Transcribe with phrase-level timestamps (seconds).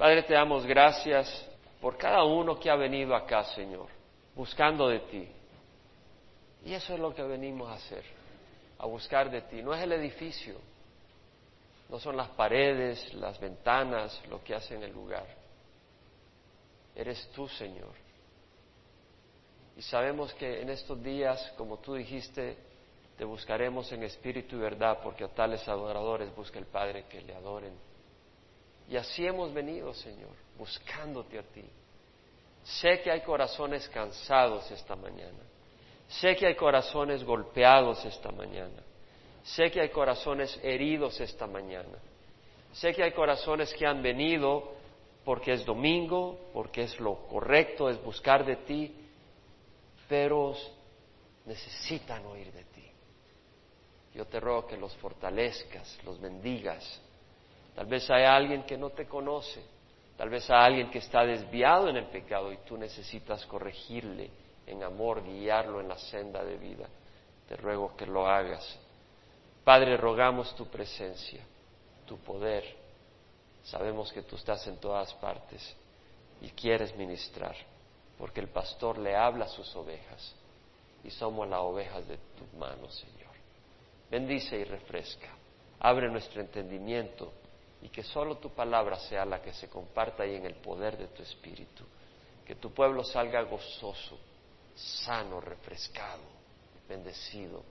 [0.00, 1.28] Padre, te damos gracias
[1.78, 3.88] por cada uno que ha venido acá, Señor,
[4.34, 5.28] buscando de ti.
[6.64, 8.02] Y eso es lo que venimos a hacer,
[8.78, 9.60] a buscar de ti.
[9.60, 10.54] No es el edificio,
[11.90, 15.26] no son las paredes, las ventanas, lo que hacen el lugar.
[16.96, 17.92] Eres tú, Señor.
[19.76, 22.56] Y sabemos que en estos días, como tú dijiste,
[23.18, 27.34] te buscaremos en espíritu y verdad, porque a tales adoradores busca el Padre que le
[27.34, 27.89] adoren.
[28.90, 31.64] Y así hemos venido, Señor, buscándote a ti.
[32.64, 35.38] Sé que hay corazones cansados esta mañana.
[36.08, 38.82] Sé que hay corazones golpeados esta mañana.
[39.44, 41.98] Sé que hay corazones heridos esta mañana.
[42.72, 44.72] Sé que hay corazones que han venido
[45.24, 48.92] porque es domingo, porque es lo correcto, es buscar de ti,
[50.08, 50.54] pero
[51.46, 52.90] necesitan oír de ti.
[54.14, 57.00] Yo te ruego que los fortalezcas, los bendigas.
[57.74, 59.62] Tal vez hay alguien que no te conoce,
[60.16, 64.30] tal vez hay alguien que está desviado en el pecado y tú necesitas corregirle
[64.66, 66.88] en amor, guiarlo en la senda de vida.
[67.48, 68.78] Te ruego que lo hagas.
[69.64, 71.44] Padre, rogamos tu presencia,
[72.06, 72.64] tu poder.
[73.64, 75.76] Sabemos que tú estás en todas partes
[76.40, 77.54] y quieres ministrar,
[78.18, 80.34] porque el pastor le habla a sus ovejas
[81.04, 83.30] y somos las ovejas de tus manos, Señor.
[84.10, 85.28] Bendice y refresca.
[85.78, 87.32] Abre nuestro entendimiento
[87.82, 91.08] y que solo tu palabra sea la que se comparta ahí en el poder de
[91.08, 91.84] tu espíritu.
[92.44, 94.18] Que tu pueblo salga gozoso,
[94.74, 96.22] sano, refrescado,
[96.88, 97.62] bendecido.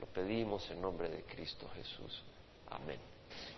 [0.00, 2.22] Lo pedimos en nombre de Cristo Jesús.
[2.70, 2.98] Amén.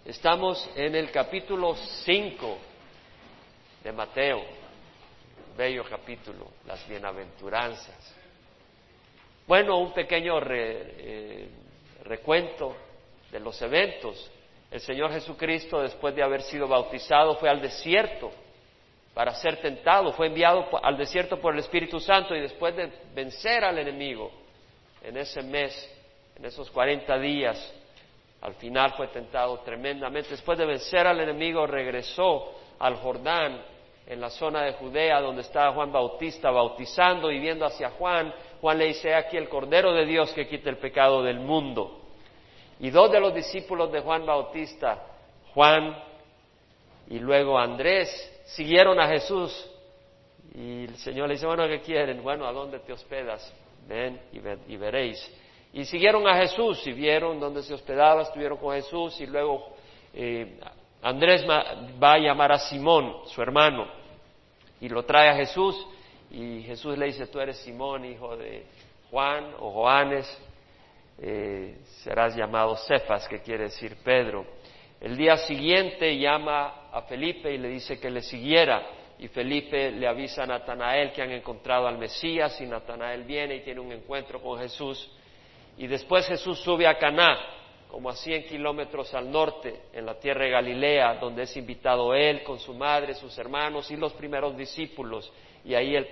[0.04, 2.58] Estamos en el capítulo 5
[3.82, 4.42] de Mateo,
[5.56, 8.14] bello capítulo, las bienaventuranzas.
[9.46, 11.48] Bueno, un pequeño eh,
[12.04, 12.76] recuento
[13.30, 14.30] de los eventos.
[14.70, 18.30] El Señor Jesucristo, después de haber sido bautizado, fue al desierto
[19.14, 23.64] para ser tentado, fue enviado al desierto por el Espíritu Santo y después de vencer
[23.64, 24.30] al enemigo
[25.02, 25.72] en ese mes,
[26.36, 27.74] en esos 40 días,
[28.42, 30.30] al final fue tentado tremendamente.
[30.30, 33.62] Después de vencer al enemigo, regresó al Jordán,
[34.06, 38.78] en la zona de Judea, donde estaba Juan Bautista bautizando y viendo hacia Juan, Juan
[38.78, 42.05] le dice, aquí el Cordero de Dios que quita el pecado del mundo.
[42.80, 45.02] Y dos de los discípulos de Juan Bautista,
[45.54, 45.96] Juan
[47.08, 48.08] y luego Andrés,
[48.46, 49.70] siguieron a Jesús.
[50.54, 52.22] Y el Señor le dice, bueno, ¿qué quieren?
[52.22, 53.52] Bueno, ¿a dónde te hospedas?
[53.86, 55.32] Ven y, veréis.
[55.72, 59.68] Y siguieron a Jesús y vieron dónde se hospedaba, estuvieron con Jesús y luego
[60.14, 60.58] eh,
[61.02, 63.86] Andrés va a llamar a Simón, su hermano,
[64.80, 65.86] y lo trae a Jesús
[66.30, 68.66] y Jesús le dice, tú eres Simón, hijo de
[69.10, 70.26] Juan o Joanes,
[71.18, 74.44] eh, serás llamado Cefas, que quiere decir Pedro.
[75.00, 78.86] El día siguiente llama a Felipe y le dice que le siguiera.
[79.18, 83.60] Y Felipe le avisa a Natanael que han encontrado al Mesías y Natanael viene y
[83.60, 85.10] tiene un encuentro con Jesús.
[85.78, 87.38] Y después Jesús sube a Caná,
[87.88, 92.42] como a 100 kilómetros al norte, en la tierra de Galilea, donde es invitado él
[92.42, 95.32] con su madre, sus hermanos y los primeros discípulos.
[95.64, 96.08] Y ahí él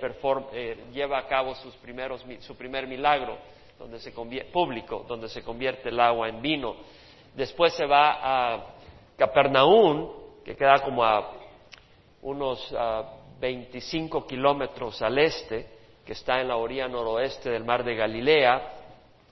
[0.53, 3.37] eh, lleva a cabo sus primeros, su primer milagro
[3.77, 4.13] donde se
[4.51, 6.75] público, donde se convierte el agua en vino.
[7.35, 8.19] Después se va
[8.53, 8.65] a
[9.17, 10.11] Capernaum,
[10.43, 11.31] que queda como a
[12.21, 12.73] unos
[13.39, 15.67] 25 kilómetros al este,
[16.05, 18.73] que está en la orilla noroeste del mar de Galilea,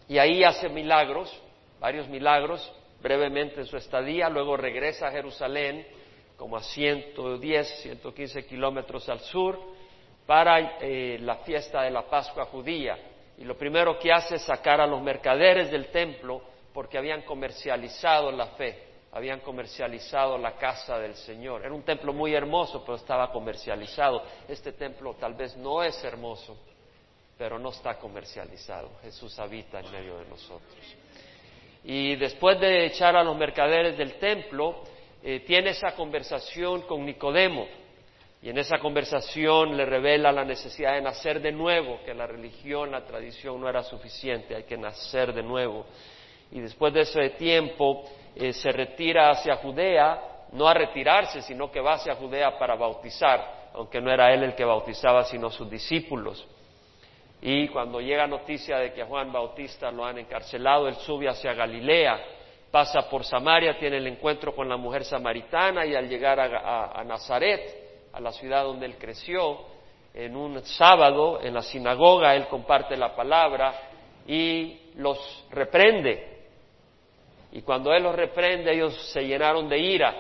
[0.08, 1.32] y ahí hace milagros,
[1.80, 2.72] varios milagros,
[3.02, 5.86] brevemente en su estadía, luego regresa a Jerusalén,
[6.38, 9.58] como a 110, 115 kilómetros al sur,
[10.26, 12.98] para eh, la fiesta de la Pascua judía
[13.38, 16.42] y lo primero que hace es sacar a los mercaderes del templo
[16.74, 21.64] porque habían comercializado la fe, habían comercializado la casa del Señor.
[21.64, 24.24] Era un templo muy hermoso, pero estaba comercializado.
[24.48, 26.58] Este templo tal vez no es hermoso,
[27.38, 28.90] pero no está comercializado.
[29.02, 30.96] Jesús habita en medio de nosotros.
[31.84, 34.84] Y después de echar a los mercaderes del templo,
[35.22, 37.68] eh, tiene esa conversación con Nicodemo
[38.44, 42.92] y en esa conversación le revela la necesidad de nacer de nuevo, que la religión,
[42.92, 45.86] la tradición no era suficiente, hay que nacer de nuevo.
[46.52, 48.04] Y después de ese tiempo
[48.36, 53.70] eh, se retira hacia Judea, no a retirarse, sino que va hacia Judea para bautizar,
[53.76, 56.46] aunque no era él el que bautizaba, sino sus discípulos.
[57.42, 61.54] Y cuando llega noticia de que a Juan Bautista lo han encarcelado, él sube hacia
[61.54, 62.20] Galilea,
[62.70, 67.83] pasa por Samaria, tiene el encuentro con la mujer samaritana y al llegar a Nazaret,
[68.14, 69.60] a la ciudad donde él creció.
[70.14, 73.74] En un sábado en la sinagoga él comparte la palabra
[74.28, 76.46] y los reprende.
[77.52, 80.16] Y cuando él los reprende ellos se llenaron de ira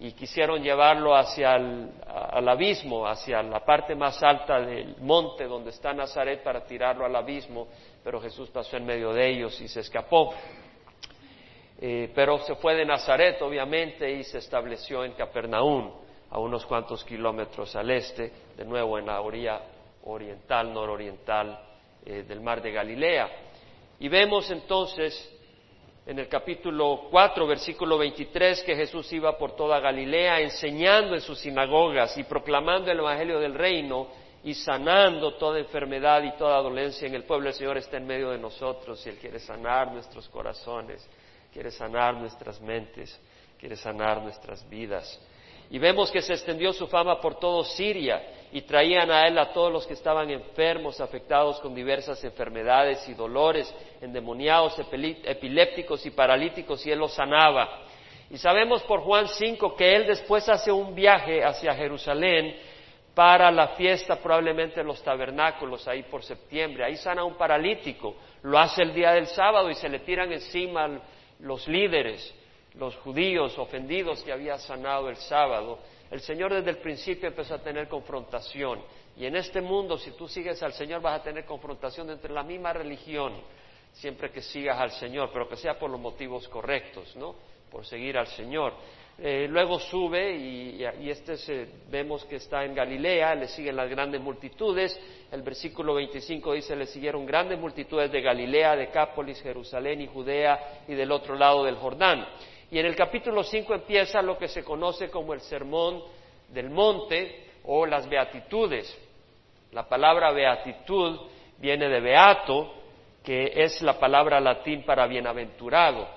[0.00, 5.70] y quisieron llevarlo hacia el al abismo, hacia la parte más alta del monte donde
[5.70, 7.68] está Nazaret para tirarlo al abismo,
[8.04, 10.34] pero Jesús pasó en medio de ellos y se escapó.
[11.80, 15.90] Eh, pero se fue de Nazaret, obviamente, y se estableció en Capernaum,
[16.32, 19.60] a unos cuantos kilómetros al este, de nuevo en la orilla
[20.04, 21.60] oriental, nororiental
[22.06, 23.28] eh, del mar de Galilea.
[24.00, 25.30] Y vemos entonces
[26.06, 31.38] en el capítulo 4, versículo 23, que Jesús iba por toda Galilea enseñando en sus
[31.38, 34.08] sinagogas y proclamando el Evangelio del Reino
[34.42, 37.48] y sanando toda enfermedad y toda dolencia en el pueblo.
[37.48, 41.06] El Señor está en medio de nosotros y Él quiere sanar nuestros corazones,
[41.52, 43.20] quiere sanar nuestras mentes,
[43.60, 45.20] quiere sanar nuestras vidas.
[45.72, 48.22] Y vemos que se extendió su fama por todo Siria
[48.52, 53.14] y traían a él a todos los que estaban enfermos, afectados con diversas enfermedades y
[53.14, 57.84] dolores, endemoniados, epilépticos y paralíticos, y él los sanaba.
[58.28, 62.54] Y sabemos por Juan 5 que él después hace un viaje hacia Jerusalén
[63.14, 66.84] para la fiesta probablemente en los tabernáculos ahí por septiembre.
[66.84, 70.30] Ahí sana a un paralítico, lo hace el día del sábado y se le tiran
[70.34, 71.00] encima
[71.40, 72.41] los líderes
[72.74, 75.78] los judíos ofendidos que había sanado el sábado,
[76.10, 78.80] el Señor desde el principio empezó a tener confrontación.
[79.16, 82.42] Y en este mundo, si tú sigues al Señor, vas a tener confrontación entre la
[82.42, 83.34] misma religión,
[83.92, 87.34] siempre que sigas al Señor, pero que sea por los motivos correctos, ¿no?
[87.70, 88.74] Por seguir al Señor.
[89.18, 94.98] Eh, luego sube y, este vemos que está en Galilea, le siguen las grandes multitudes.
[95.30, 100.82] El versículo 25 dice, le siguieron grandes multitudes de Galilea, de Cápolis, Jerusalén y Judea
[100.88, 102.26] y del otro lado del Jordán.
[102.72, 106.02] Y en el capítulo 5 empieza lo que se conoce como el sermón
[106.48, 108.98] del monte o las beatitudes.
[109.72, 111.20] La palabra beatitud
[111.58, 112.72] viene de beato,
[113.22, 116.08] que es la palabra latín para bienaventurado.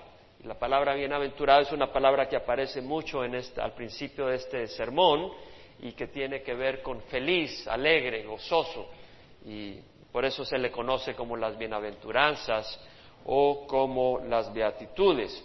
[0.45, 4.67] La palabra bienaventurado es una palabra que aparece mucho en este, al principio de este
[4.67, 5.33] sermón
[5.81, 8.87] y que tiene que ver con feliz, alegre, gozoso.
[9.45, 9.77] Y
[10.09, 12.79] por eso se le conoce como las bienaventuranzas
[13.25, 15.43] o como las beatitudes.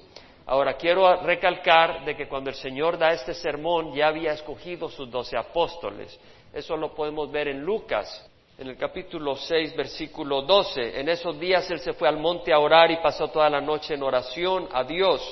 [0.51, 5.09] Ahora, quiero recalcar de que cuando el Señor da este sermón ya había escogido sus
[5.09, 6.19] doce apóstoles.
[6.53, 10.99] Eso lo podemos ver en Lucas, en el capítulo 6, versículo 12.
[10.99, 13.95] En esos días él se fue al monte a orar y pasó toda la noche
[13.95, 15.23] en oración a Dios.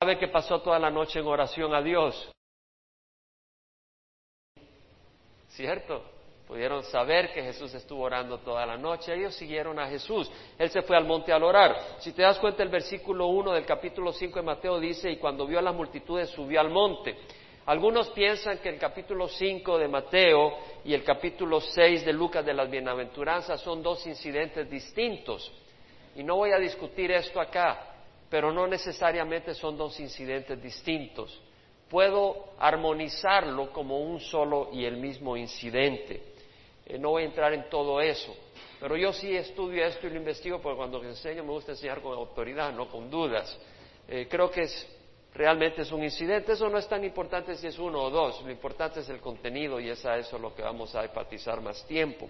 [0.00, 2.28] ¿Sabe que pasó toda la noche en oración a Dios?
[5.50, 6.02] ¿Cierto?
[6.52, 9.14] Pudieron saber que Jesús estuvo orando toda la noche.
[9.14, 10.30] Ellos siguieron a Jesús.
[10.58, 11.74] Él se fue al monte al orar.
[12.00, 15.46] Si te das cuenta, el versículo 1 del capítulo 5 de Mateo dice, y cuando
[15.46, 17.16] vio a las multitudes subió al monte.
[17.64, 22.52] Algunos piensan que el capítulo 5 de Mateo y el capítulo 6 de Lucas de
[22.52, 25.50] las bienaventuranzas son dos incidentes distintos.
[26.16, 27.94] Y no voy a discutir esto acá,
[28.28, 31.40] pero no necesariamente son dos incidentes distintos.
[31.88, 36.31] Puedo armonizarlo como un solo y el mismo incidente.
[36.86, 38.34] Eh, no voy a entrar en todo eso,
[38.80, 42.12] pero yo sí estudio esto y lo investigo porque cuando enseño me gusta enseñar con
[42.16, 43.58] autoridad, no con dudas.
[44.08, 44.66] Eh, creo que
[45.34, 48.50] realmente es un incidente, eso no es tan importante si es uno o dos, lo
[48.50, 52.28] importante es el contenido y es a eso lo que vamos a enfatizar más tiempo.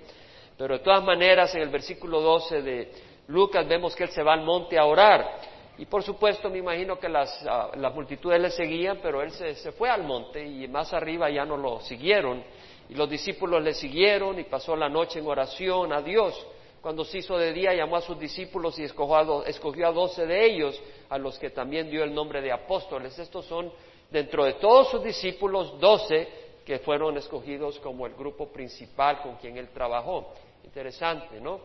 [0.56, 2.93] Pero de todas maneras, en el versículo 12 de
[3.28, 5.52] Lucas vemos que él se va al monte a orar.
[5.78, 9.88] Y por supuesto me imagino que las, ah, multitudes le seguían, pero él se, fue
[9.88, 12.44] al monte y más arriba ya no lo siguieron.
[12.88, 16.34] Y los discípulos le siguieron y pasó la noche en oración a Dios.
[16.81, 20.81] Cuando se hizo de día, llamó a sus discípulos y escogió a doce de ellos,
[21.08, 23.17] a los que también dio el nombre de apóstoles.
[23.19, 23.72] Estos son,
[24.10, 26.29] dentro de todos sus discípulos, doce
[26.67, 30.32] que fueron escogidos como el grupo principal con quien él trabajó.
[30.65, 31.60] Interesante, ¿no?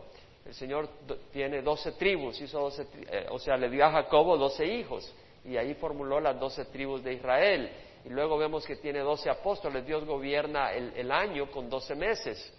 [0.46, 0.88] El Señor
[1.32, 5.12] tiene doce tribus, hizo doce, eh, o sea, le dio a Jacobo doce hijos
[5.44, 7.70] y ahí formuló las doce tribus de Israel.
[8.04, 9.86] Y luego vemos que tiene doce apóstoles.
[9.86, 12.52] Dios gobierna el, año con doce meses.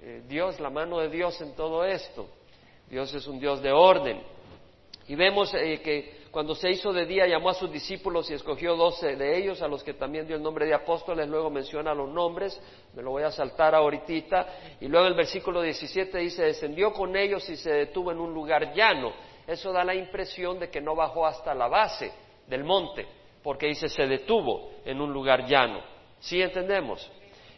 [0.00, 2.28] Eh, Dios, la mano de Dios en todo esto.
[2.88, 4.22] Dios es un Dios de orden.
[5.06, 8.74] Y vemos eh, que cuando se hizo de día llamó a sus discípulos y escogió
[8.74, 12.08] doce de ellos, a los que también dio el nombre de apóstoles, luego menciona los
[12.08, 12.60] nombres,
[12.94, 14.48] me lo voy a saltar ahorita,
[14.80, 18.74] y luego el versículo 17 dice, descendió con ellos y se detuvo en un lugar
[18.74, 19.12] llano.
[19.46, 22.10] Eso da la impresión de que no bajó hasta la base
[22.48, 23.06] del monte,
[23.44, 25.80] porque dice se detuvo en un lugar llano.
[26.18, 27.08] ¿Sí entendemos?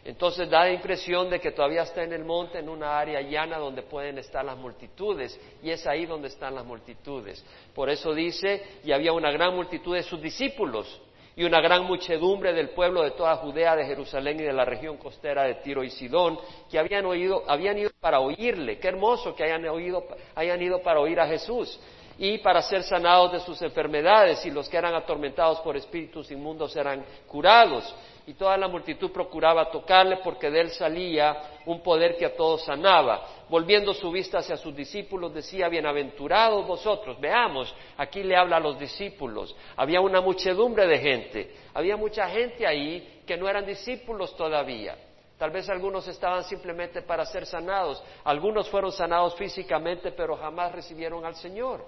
[0.03, 3.57] Entonces da la impresión de que todavía está en el monte, en una área llana
[3.57, 7.43] donde pueden estar las multitudes, y es ahí donde están las multitudes.
[7.73, 11.01] Por eso dice, y había una gran multitud de sus discípulos,
[11.35, 14.97] y una gran muchedumbre del pueblo de toda Judea, de Jerusalén y de la región
[14.97, 16.39] costera de Tiro y Sidón,
[16.71, 18.79] que habían oído, habían ido para oírle.
[18.79, 20.03] Qué hermoso que hayan oído,
[20.35, 21.79] hayan ido para oír a Jesús.
[22.17, 26.75] Y para ser sanados de sus enfermedades y los que eran atormentados por espíritus inmundos
[26.75, 27.93] eran curados.
[28.25, 32.65] Y toda la multitud procuraba tocarle porque de él salía un poder que a todos
[32.65, 33.25] sanaba.
[33.47, 37.19] Volviendo su vista hacia sus discípulos decía, bienaventurados vosotros.
[37.21, 39.55] Veamos, aquí le habla a los discípulos.
[39.77, 44.97] Había una muchedumbre de gente, había mucha gente ahí que no eran discípulos todavía.
[45.37, 51.23] Tal vez algunos estaban simplemente para ser sanados, algunos fueron sanados físicamente, pero jamás recibieron
[51.23, 51.85] al Señor.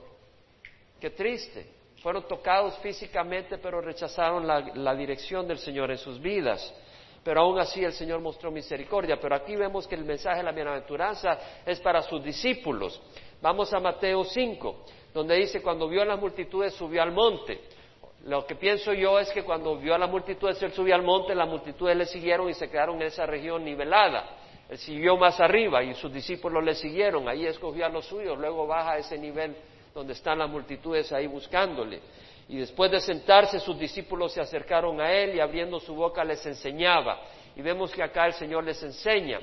[0.99, 1.65] Qué triste.
[2.01, 6.73] Fueron tocados físicamente, pero rechazaron la, dirección del Señor en sus vidas.
[7.23, 9.19] Pero aún así el Señor mostró misericordia.
[9.19, 13.01] Pero aquí vemos que el mensaje de la bienaventuranza es para sus discípulos.
[13.41, 17.59] Vamos a Mateo 5, donde dice, cuando vio a las multitudes subió al monte.
[18.25, 21.33] Lo que pienso yo es que cuando vio a la multitud, él subió al monte,
[21.33, 24.37] las multitudes le siguieron y se quedaron en esa región nivelada.
[24.69, 28.67] Él siguió más arriba y sus discípulos le siguieron, ahí escogió a los suyos, luego
[28.67, 29.55] baja a ese nivel
[29.99, 31.99] donde están las multitudes ahí buscándole.
[32.47, 36.43] Y después de sentarse, sus discípulos se acercaron a él y abriendo su boca les
[36.45, 37.19] enseñaba.
[37.53, 39.41] Y vemos que acá el Señor les enseña.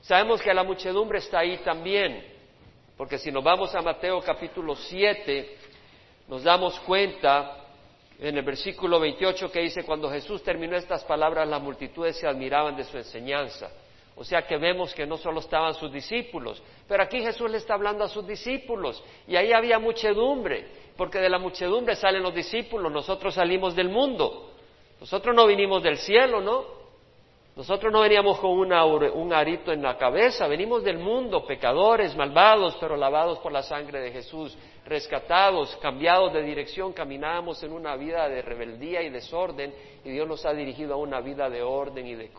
[0.00, 2.24] Sabemos que la muchedumbre está ahí también,
[2.96, 5.56] porque si nos vamos a Mateo capítulo 7,
[6.28, 7.58] nos damos cuenta
[8.18, 12.74] en el versículo 28 que dice, cuando Jesús terminó estas palabras, las multitudes se admiraban
[12.74, 13.70] de su enseñanza.
[14.14, 17.74] O sea que vemos que no solo estaban sus discípulos, pero aquí Jesús le está
[17.74, 20.66] hablando a sus discípulos y ahí había muchedumbre,
[20.96, 24.50] porque de la muchedumbre salen los discípulos, nosotros salimos del mundo,
[25.00, 26.82] nosotros no vinimos del cielo, ¿no?
[27.54, 32.96] Nosotros no veníamos con un arito en la cabeza, venimos del mundo, pecadores, malvados, pero
[32.96, 38.40] lavados por la sangre de Jesús, rescatados, cambiados de dirección, caminábamos en una vida de
[38.40, 42.30] rebeldía y desorden y Dios nos ha dirigido a una vida de orden y de,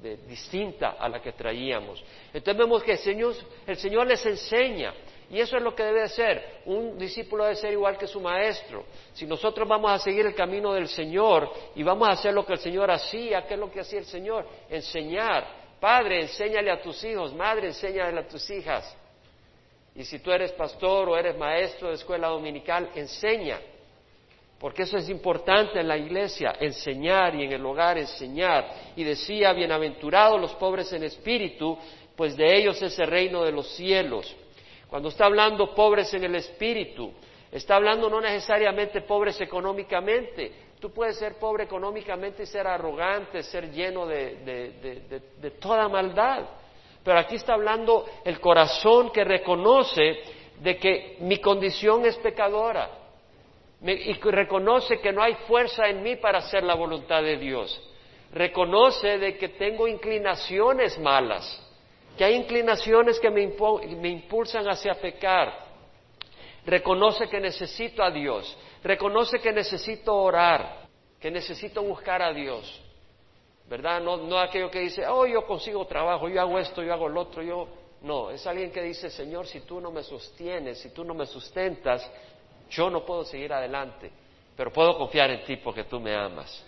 [0.00, 2.02] distinta a la que traíamos.
[2.32, 3.34] Entonces vemos que el Señor,
[3.66, 4.94] el Señor les enseña
[5.30, 6.62] y eso es lo que debe ser.
[6.64, 8.84] Un discípulo debe ser igual que su maestro.
[9.12, 12.54] Si nosotros vamos a seguir el camino del Señor y vamos a hacer lo que
[12.54, 14.46] el Señor hacía, ¿qué es lo que hacía el Señor?
[14.68, 15.60] Enseñar.
[15.78, 17.32] Padre, enséñale a tus hijos.
[17.32, 18.96] Madre, enséñale a tus hijas.
[19.94, 23.60] Y si tú eres pastor o eres maestro de escuela dominical, enseña.
[24.60, 28.92] Porque eso es importante en la iglesia, enseñar y en el hogar enseñar.
[28.94, 31.78] Y decía, bienaventurados los pobres en espíritu,
[32.14, 34.36] pues de ellos es el reino de los cielos.
[34.86, 37.10] Cuando está hablando pobres en el espíritu,
[37.50, 40.52] está hablando no necesariamente pobres económicamente.
[40.78, 46.44] Tú puedes ser pobre económicamente y ser arrogante, ser lleno de, toda maldad.
[47.02, 50.18] Pero aquí está hablando el corazón que reconoce
[50.60, 52.99] de que mi condición es pecadora
[53.82, 57.80] y reconoce que no hay fuerza en mí para hacer la voluntad de Dios.
[58.32, 61.66] Reconoce de que tengo inclinaciones malas
[62.20, 63.42] que hay inclinaciones que me,
[64.10, 65.70] impulsan hacia pecar.
[66.66, 70.86] Reconoce que necesito a Dios, reconoce que necesito orar,
[71.18, 72.82] que necesito buscar a Dios.
[73.70, 74.02] ¿Verdad?
[74.02, 77.22] No, no aquello que dice, oh, yo consigo trabajo, yo hago esto, yo hago lo
[77.22, 77.68] otro, yo...
[78.02, 81.24] No, es alguien que dice, Señor, si tú no me sostienes, si tú no me
[81.24, 82.06] sustentas,
[82.70, 84.10] yo no puedo seguir adelante,
[84.56, 86.64] pero puedo confiar en ti porque tú me amas.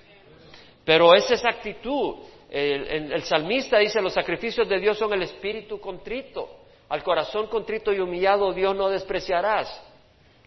[0.84, 2.16] Pero es esa actitud
[2.52, 6.50] el, salmista dice, los sacrificios de Dios son el espíritu contrito.
[6.90, 9.82] Al corazón contrito y humillado Dios no despreciarás.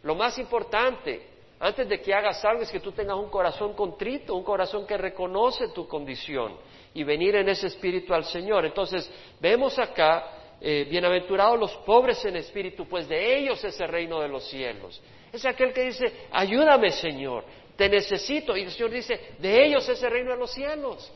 [0.03, 1.27] Lo más importante,
[1.59, 4.97] antes de que hagas algo, es que tú tengas un corazón contrito, un corazón que
[4.97, 6.55] reconoce tu condición
[6.93, 8.65] y venir en ese espíritu al Señor.
[8.65, 14.21] Entonces, vemos acá, eh, bienaventurados los pobres en espíritu, pues de ellos es el reino
[14.21, 15.01] de los cielos.
[15.35, 17.43] Es aquel que dice, ayúdame Señor,
[17.75, 18.55] te necesito.
[18.55, 21.11] Y el Señor dice, de ellos es el reino de los cielos.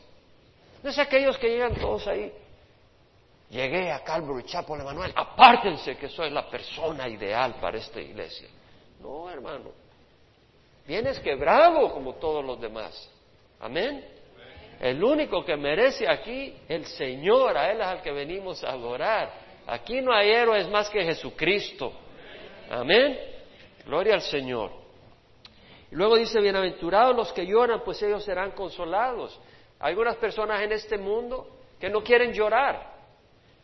[0.82, 2.30] No es aquellos que llegan todos ahí.
[3.48, 8.48] Llegué a Calvary Chapel Emanuel, apártense que soy la persona ideal para esta iglesia.
[9.00, 9.72] No, hermano.
[10.86, 13.10] Vienes quebrado como todos los demás.
[13.58, 14.04] Amén.
[14.80, 19.32] El único que merece aquí, el Señor, a Él es al que venimos a adorar.
[19.66, 21.92] Aquí no hay héroes más que Jesucristo.
[22.70, 23.39] Amén.
[23.86, 24.70] Gloria al Señor.
[25.90, 29.38] Luego dice, bienaventurados los que lloran, pues ellos serán consolados.
[29.80, 31.48] Algunas personas en este mundo
[31.80, 32.90] que no quieren llorar.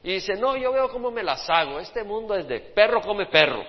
[0.02, 1.78] Y dicen, no, yo veo cómo me las hago.
[1.78, 3.62] Este mundo es de perro come perro.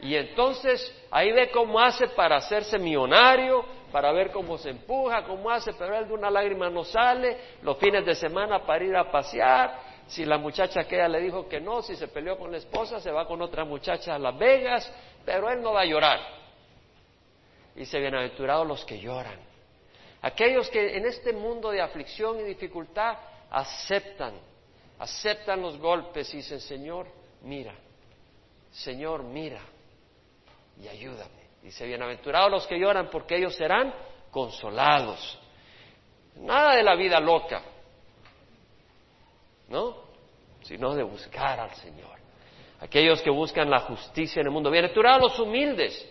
[0.00, 5.50] Y entonces ahí ve cómo hace para hacerse millonario, para ver cómo se empuja, cómo
[5.50, 9.10] hace, pero él de una lágrima no sale, los fines de semana para ir a
[9.10, 9.88] pasear.
[10.08, 12.98] Si la muchacha que ella le dijo que no, si se peleó con la esposa,
[12.98, 14.90] se va con otra muchacha a Las Vegas,
[15.24, 16.20] pero él no va a llorar.
[17.74, 19.38] Dice, bienaventurados los que lloran.
[20.22, 23.18] Aquellos que en este mundo de aflicción y dificultad
[23.50, 24.34] aceptan,
[24.98, 27.06] aceptan los golpes y dicen, Señor,
[27.42, 27.74] mira,
[28.72, 29.60] Señor, mira.
[30.82, 31.48] y ayúdame.
[31.62, 33.92] Dice, bienaventurados los que lloran porque ellos serán
[34.30, 35.38] consolados.
[36.36, 37.62] Nada de la vida loca,
[39.68, 39.96] ¿no?
[40.62, 42.18] Sino de buscar al Señor.
[42.80, 44.70] Aquellos que buscan la justicia en el mundo.
[44.70, 46.06] Bienaventurados los humildes,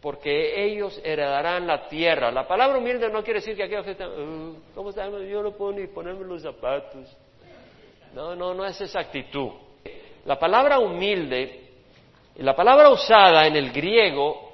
[0.00, 2.30] porque ellos heredarán la tierra.
[2.30, 5.12] La palabra humilde no quiere decir que aquellos que están, uh, ¿cómo están?
[5.26, 7.16] Yo no puedo ni ponerme los zapatos.
[8.14, 9.50] No, no, no es esa actitud.
[10.24, 11.70] La palabra humilde,
[12.36, 14.52] la palabra usada en el griego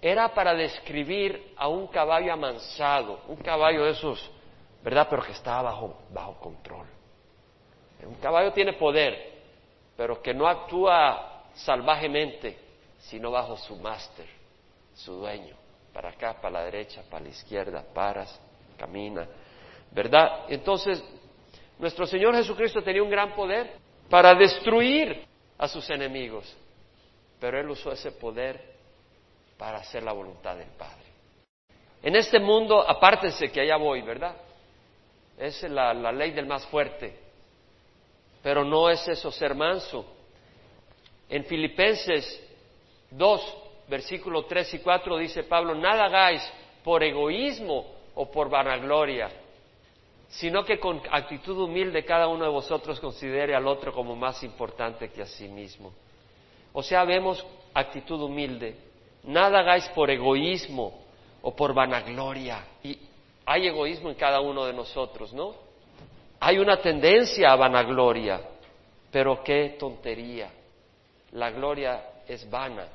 [0.00, 4.30] era para describir a un caballo amansado, un caballo de esos,
[4.82, 5.06] ¿verdad?
[5.08, 6.97] Pero que estaba bajo, bajo control.
[8.06, 9.32] Un caballo tiene poder,
[9.96, 12.56] pero que no actúa salvajemente,
[12.98, 14.38] sino bajo su máster
[14.98, 15.54] su dueño,
[15.92, 18.40] para acá, para la derecha, para la izquierda, paras,
[18.76, 19.26] camina,
[19.92, 20.46] ¿verdad?
[20.48, 21.02] Entonces,
[21.78, 23.76] nuestro Señor Jesucristo tenía un gran poder
[24.10, 25.24] para destruir
[25.56, 26.56] a sus enemigos,
[27.38, 28.60] pero Él usó ese poder
[29.56, 31.06] para hacer la voluntad del Padre.
[32.02, 34.36] En este mundo, apártense que allá voy, ¿verdad?
[35.36, 37.16] Es la, la ley del más fuerte,
[38.42, 40.04] pero no es eso ser manso.
[41.28, 42.42] En Filipenses
[43.10, 43.56] 2,
[43.88, 46.42] versículos 3 y 4 dice Pablo, nada hagáis
[46.84, 49.30] por egoísmo o por vanagloria,
[50.28, 55.10] sino que con actitud humilde cada uno de vosotros considere al otro como más importante
[55.10, 55.92] que a sí mismo.
[56.72, 58.76] O sea, vemos actitud humilde.
[59.24, 61.00] Nada hagáis por egoísmo
[61.42, 62.64] o por vanagloria.
[62.82, 62.98] Y
[63.44, 65.67] hay egoísmo en cada uno de nosotros, ¿no?
[66.40, 68.40] Hay una tendencia a vanagloria,
[69.10, 70.50] pero qué tontería.
[71.32, 72.86] La gloria es vana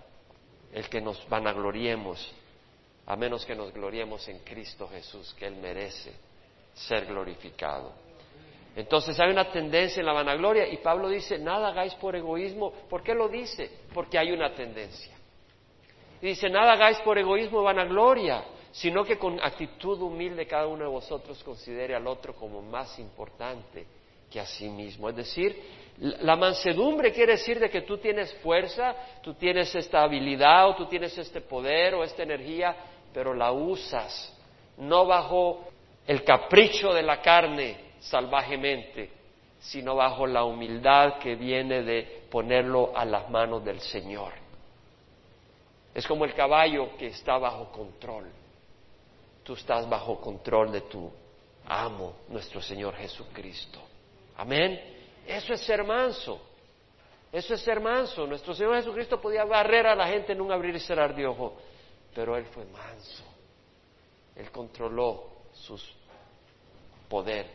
[0.73, 2.33] el que nos vanagloriemos,
[3.05, 6.13] a menos que nos gloriemos en Cristo Jesús, que Él merece
[6.73, 7.91] ser glorificado.
[8.75, 12.71] Entonces hay una tendencia en la vanagloria y Pablo dice, nada hagáis por egoísmo.
[12.89, 13.69] ¿Por qué lo dice?
[13.93, 15.13] Porque hay una tendencia.
[16.19, 21.43] Dice, nada hagáis por egoísmo vanagloria, sino que con actitud humilde cada uno de vosotros
[21.43, 23.85] considere al otro como más importante
[24.31, 25.09] que a sí mismo.
[25.09, 25.61] Es decir,
[25.99, 30.87] la mansedumbre quiere decir de que tú tienes fuerza, tú tienes esta habilidad o tú
[30.87, 32.75] tienes este poder o esta energía,
[33.13, 34.35] pero la usas
[34.77, 35.67] no bajo
[36.07, 39.11] el capricho de la carne salvajemente,
[39.59, 44.33] sino bajo la humildad que viene de ponerlo a las manos del Señor.
[45.93, 48.25] Es como el caballo que está bajo control.
[49.43, 51.11] Tú estás bajo control de tu
[51.65, 53.79] amo, nuestro Señor Jesucristo.
[54.37, 54.79] Amén.
[55.27, 56.39] Eso es ser manso.
[57.31, 58.25] Eso es ser manso.
[58.27, 61.57] Nuestro Señor Jesucristo podía barrer a la gente en un abrir y cerrar de ojo,
[62.13, 63.23] pero Él fue manso.
[64.35, 65.79] Él controló su
[67.09, 67.47] poder.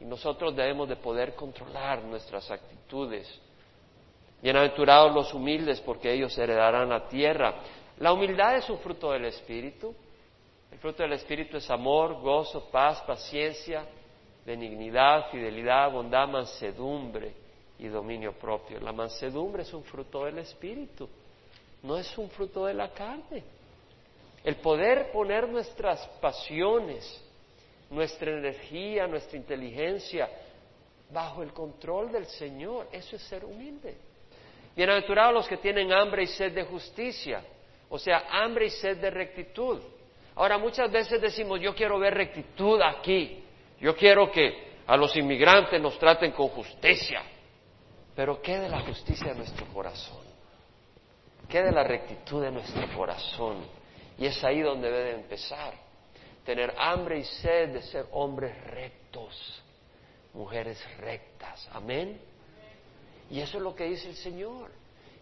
[0.00, 3.40] Y nosotros debemos de poder controlar nuestras actitudes.
[4.42, 7.54] Bienaventurados los humildes porque ellos heredarán la tierra.
[7.98, 9.94] La humildad es un fruto del Espíritu.
[10.72, 13.84] El fruto del Espíritu es amor, gozo, paz, paciencia,
[14.44, 17.34] benignidad, fidelidad, bondad, mansedumbre
[17.78, 18.80] y dominio propio.
[18.80, 21.06] La mansedumbre es un fruto del Espíritu,
[21.82, 23.44] no es un fruto de la carne.
[24.42, 27.22] El poder poner nuestras pasiones,
[27.90, 30.28] nuestra energía, nuestra inteligencia
[31.10, 33.94] bajo el control del Señor, eso es ser humilde.
[34.74, 37.44] Bienaventurados los que tienen hambre y sed de justicia,
[37.90, 39.78] o sea, hambre y sed de rectitud.
[40.34, 43.44] Ahora, muchas veces decimos, yo quiero ver rectitud aquí,
[43.80, 47.22] yo quiero que a los inmigrantes nos traten con justicia.
[48.14, 50.24] Pero ¿qué de la justicia de nuestro corazón?
[51.48, 53.58] ¿Qué de la rectitud de nuestro corazón?
[54.18, 55.74] Y es ahí donde debe de empezar.
[56.44, 59.62] Tener hambre y sed de ser hombres rectos,
[60.34, 61.68] mujeres rectas.
[61.72, 62.20] Amén.
[63.30, 64.70] Y eso es lo que dice el Señor.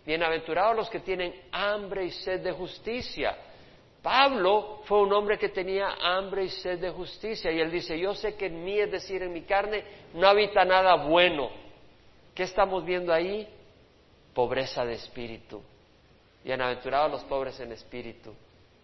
[0.05, 3.37] Bienaventurados los que tienen hambre y sed de justicia,
[4.03, 8.15] Pablo fue un hombre que tenía hambre y sed de justicia y él dice, yo
[8.15, 9.85] sé que en mí, es decir, en mi carne,
[10.15, 11.51] no habita nada bueno.
[12.35, 13.47] ¿Qué estamos viendo ahí?
[14.33, 15.63] Pobreza de espíritu.
[16.43, 18.35] Bienaventurados los pobres en espíritu,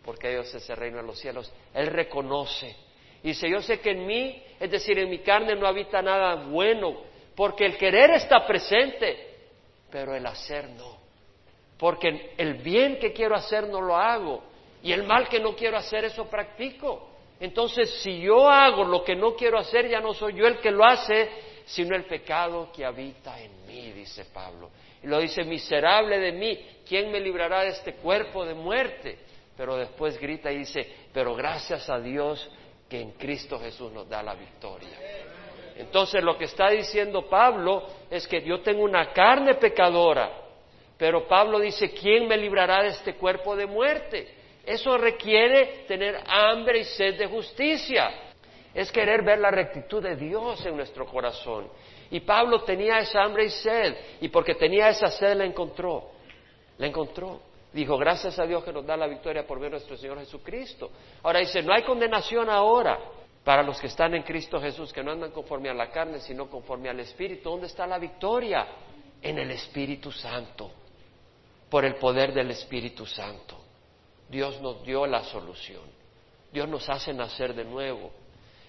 [0.05, 1.51] porque Dios es el reino de los cielos.
[1.73, 2.77] Él reconoce.
[3.23, 6.95] Dice, yo sé que en mí, es decir, en mi carne no habita nada bueno,
[7.35, 9.35] porque el querer está presente,
[9.91, 10.99] pero el hacer no.
[11.79, 14.56] Porque el bien que quiero hacer no lo hago
[14.87, 17.09] y el mal que no quiero hacer, eso practico.
[17.41, 20.71] Entonces, si yo hago lo que no quiero hacer, ya no soy yo el que
[20.71, 21.29] lo hace,
[21.65, 24.71] sino el pecado que habita en mí, dice Pablo.
[25.03, 29.19] Y lo dice, miserable de mí, ¿quién me librará de este cuerpo de muerte?
[29.57, 32.49] Pero después grita y dice, pero gracias a Dios
[32.89, 34.97] que en Cristo Jesús nos da la victoria.
[35.79, 40.31] Entonces lo que está diciendo Pablo es que yo tengo una carne pecadora,
[40.97, 44.36] Pero Pablo dice, ¿quién me librará de este cuerpo de muerte?
[44.67, 48.11] Eso requiere tener hambre y sed de justicia.
[48.75, 51.69] Es querer ver la rectitud de Dios en nuestro corazón.
[52.11, 56.11] Y Pablo tenía esa hambre y sed, y porque tenía esa sed la encontró.
[56.79, 57.41] La encontró.
[57.73, 60.91] Dijo, gracias a Dios que nos da la victoria por ver nuestro Señor Jesucristo.
[61.23, 62.99] Ahora dice, no hay condenación ahora
[63.45, 66.49] para los que están en Cristo Jesús, que no andan conforme a la carne, sino
[66.51, 67.51] conforme al Espíritu.
[67.51, 68.67] ¿Dónde está la victoria?
[69.23, 70.71] En el Espíritu Santo,
[71.71, 73.66] por el poder del Espíritu Santo.
[74.29, 75.83] Dios nos dio la solución.
[76.53, 78.11] Dios nos hace nacer de nuevo.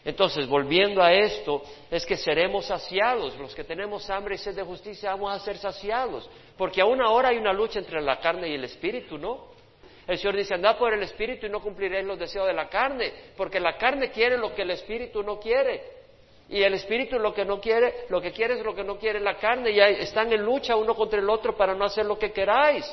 [0.03, 3.37] Entonces, volviendo a esto, es que seremos saciados.
[3.37, 6.29] Los que tenemos hambre y sed de justicia vamos a ser saciados.
[6.57, 9.57] Porque aún ahora hay una lucha entre la carne y el espíritu, ¿no?
[10.07, 13.11] El Señor dice, andad por el espíritu y no cumpliréis los deseos de la carne,
[13.35, 15.83] porque la carne quiere lo que el espíritu no quiere.
[16.49, 19.19] Y el espíritu lo que no quiere, lo que quiere es lo que no quiere
[19.19, 22.31] la carne, y están en lucha uno contra el otro para no hacer lo que
[22.31, 22.85] queráis.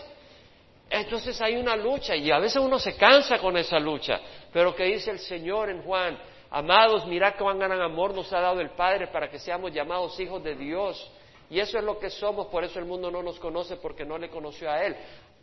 [0.90, 4.20] Entonces hay una lucha y a veces uno se cansa con esa lucha,
[4.52, 6.18] pero que dice el Señor en Juan,
[6.54, 10.40] Amados, mirad cuán gran amor nos ha dado el Padre para que seamos llamados hijos
[10.44, 11.10] de Dios.
[11.50, 14.16] Y eso es lo que somos, por eso el mundo no nos conoce porque no
[14.16, 14.94] le conoció a Él.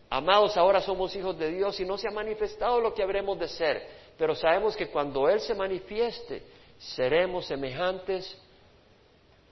[0.10, 3.49] Amados, ahora somos hijos de Dios y no se ha manifestado lo que habremos de
[3.49, 3.86] ser,
[4.17, 6.43] pero sabemos que cuando Él se manifieste,
[6.77, 8.41] seremos semejantes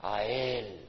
[0.00, 0.80] a Él,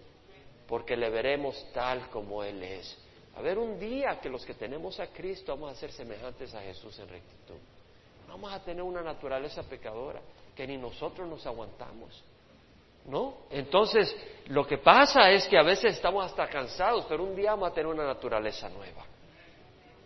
[0.69, 2.97] porque le veremos tal como Él es.
[3.41, 6.61] A ver, un día que los que tenemos a Cristo vamos a ser semejantes a
[6.61, 7.57] Jesús en rectitud.
[8.27, 10.21] Vamos a tener una naturaleza pecadora
[10.55, 12.23] que ni nosotros nos aguantamos.
[13.07, 13.37] ¿No?
[13.49, 17.71] Entonces, lo que pasa es que a veces estamos hasta cansados, pero un día vamos
[17.71, 19.07] a tener una naturaleza nueva.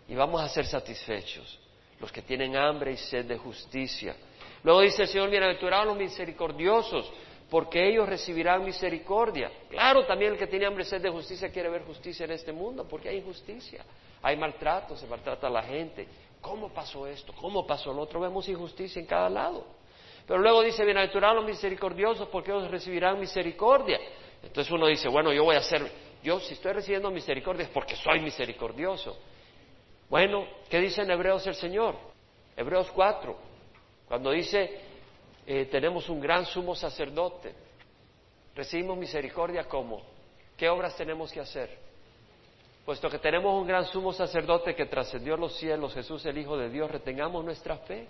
[0.08, 1.58] Y vamos a ser satisfechos,
[2.00, 4.16] los que tienen hambre y sed de justicia.
[4.62, 7.12] Luego dice el Señor, bienaventurados los misericordiosos,
[7.50, 9.50] porque ellos recibirán misericordia.
[9.70, 12.52] Claro, también el que tiene hambre y sed de justicia quiere ver justicia en este
[12.52, 13.84] mundo, porque hay injusticia,
[14.22, 16.06] hay maltrato, se maltrata a la gente.
[16.40, 17.32] ¿Cómo pasó esto?
[17.32, 18.20] ¿Cómo pasó lo otro?
[18.20, 19.64] Vemos injusticia en cada lado.
[20.26, 24.00] Pero luego dice, bienaventurados los misericordiosos porque ellos recibirán misericordia.
[24.42, 25.88] Entonces uno dice, bueno, yo voy a ser,
[26.22, 29.16] yo si estoy recibiendo misericordia es porque soy misericordioso.
[30.08, 31.96] Bueno, ¿qué dice en Hebreos el Señor?
[32.56, 33.36] Hebreos 4,
[34.08, 34.80] cuando dice,
[35.46, 37.54] eh, tenemos un gran sumo sacerdote,
[38.54, 40.02] recibimos misericordia como,
[40.56, 41.86] ¿qué obras tenemos que hacer?
[42.84, 46.70] Puesto que tenemos un gran sumo sacerdote que trascendió los cielos, Jesús el Hijo de
[46.70, 48.06] Dios, retengamos nuestra fe.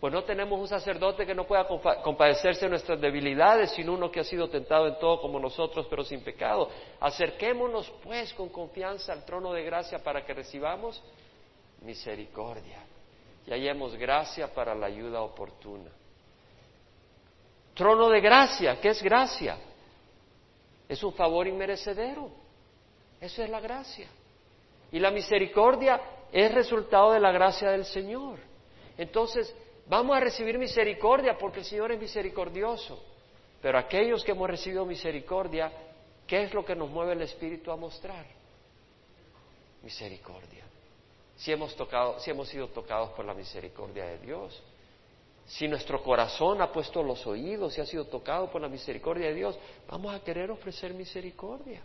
[0.00, 4.20] Pues no tenemos un sacerdote que no pueda compadecerse de nuestras debilidades, sino uno que
[4.20, 6.70] ha sido tentado en todo como nosotros, pero sin pecado.
[7.00, 11.02] Acerquémonos pues con confianza al trono de gracia para que recibamos
[11.82, 12.84] misericordia
[13.46, 15.90] y hallemos gracia para la ayuda oportuna.
[17.78, 19.56] Trono de gracia, ¿qué es gracia?
[20.86, 22.30] Es un favor inmerecedero.
[23.18, 24.08] Eso es la gracia.
[24.92, 25.98] Y la misericordia
[26.30, 28.38] es resultado de la gracia del Señor.
[28.98, 29.54] Entonces,
[29.88, 33.02] Vamos a recibir misericordia porque el Señor es misericordioso.
[33.62, 35.72] Pero aquellos que hemos recibido misericordia,
[36.26, 38.26] ¿qué es lo que nos mueve el Espíritu a mostrar?
[39.82, 40.64] Misericordia.
[41.36, 44.62] Si hemos, tocado, si hemos sido tocados por la misericordia de Dios,
[45.48, 49.34] si nuestro corazón ha puesto los oídos y ha sido tocado por la misericordia de
[49.34, 49.58] Dios,
[49.88, 51.80] vamos a querer ofrecer misericordia.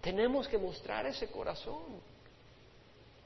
[0.00, 1.82] Tenemos que mostrar ese corazón.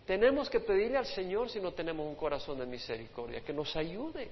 [0.06, 4.30] Tenemos que pedirle al Señor si no tenemos un corazón de misericordia, que nos ayude.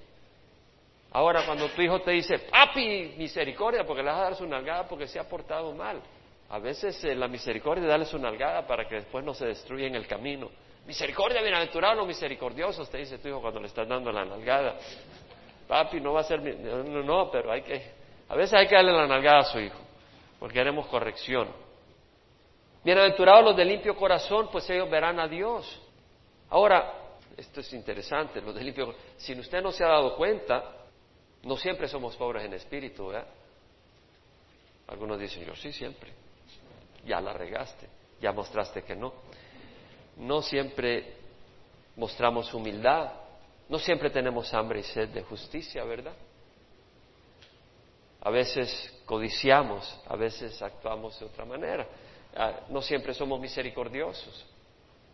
[1.12, 4.88] Ahora, cuando tu hijo te dice, papi, misericordia, porque le vas a dar su nalgada
[4.88, 6.00] porque se ha portado mal.
[6.48, 9.86] A veces eh, la misericordia es darle su nalgada para que después no se destruya
[9.86, 10.50] en el camino.
[10.86, 14.76] Misericordia, bienaventurados los misericordiosos, te dice tu hijo cuando le estás dando la nalgada.
[15.68, 16.42] Papi, no va a ser.
[16.42, 17.92] No, no, no, pero hay que.
[18.28, 19.78] A veces hay que darle la nalgada a su hijo,
[20.38, 21.48] porque haremos corrección.
[22.82, 25.80] Bienaventurados los de limpio corazón, pues ellos verán a Dios.
[26.48, 26.94] Ahora,
[27.36, 30.64] esto es interesante, los de limpio Si usted no se ha dado cuenta,
[31.42, 33.26] no siempre somos pobres en espíritu, ¿verdad?
[34.88, 36.12] Algunos dicen, yo sí, siempre.
[37.04, 37.88] Ya la regaste,
[38.20, 39.12] ya mostraste que no.
[40.20, 41.14] No siempre
[41.96, 43.10] mostramos humildad,
[43.68, 46.14] no siempre tenemos hambre y sed de justicia, ¿verdad?
[48.20, 51.86] A veces codiciamos, a veces actuamos de otra manera.
[52.36, 54.46] Ah, no siempre somos misericordiosos.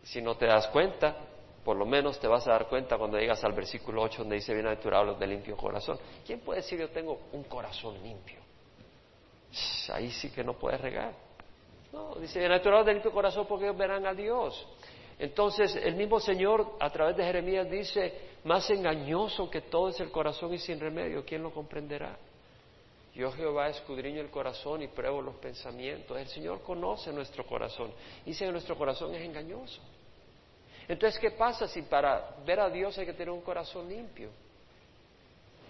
[0.03, 1.17] Si no te das cuenta,
[1.65, 4.55] por lo menos te vas a dar cuenta cuando llegas al versículo 8 donde dice
[4.55, 5.99] bienaventurados de limpio corazón.
[6.25, 8.41] ¿Quién puede decir yo tengo un corazón limpio?
[9.93, 11.13] Ahí sí que no puedes regar.
[11.93, 14.67] No, dice bienaventurados de limpio corazón porque ellos verán a Dios.
[15.19, 18.13] Entonces el mismo Señor a través de Jeremías dice,
[18.45, 22.17] más engañoso que todo es el corazón y sin remedio, ¿quién lo comprenderá?
[23.15, 26.19] Yo Jehová escudriño el corazón y pruebo los pensamientos.
[26.19, 27.91] El Señor conoce nuestro corazón.
[28.27, 29.81] Dice que nuestro corazón es engañoso.
[30.87, 34.29] Entonces, ¿qué pasa si para ver a Dios hay que tener un corazón limpio?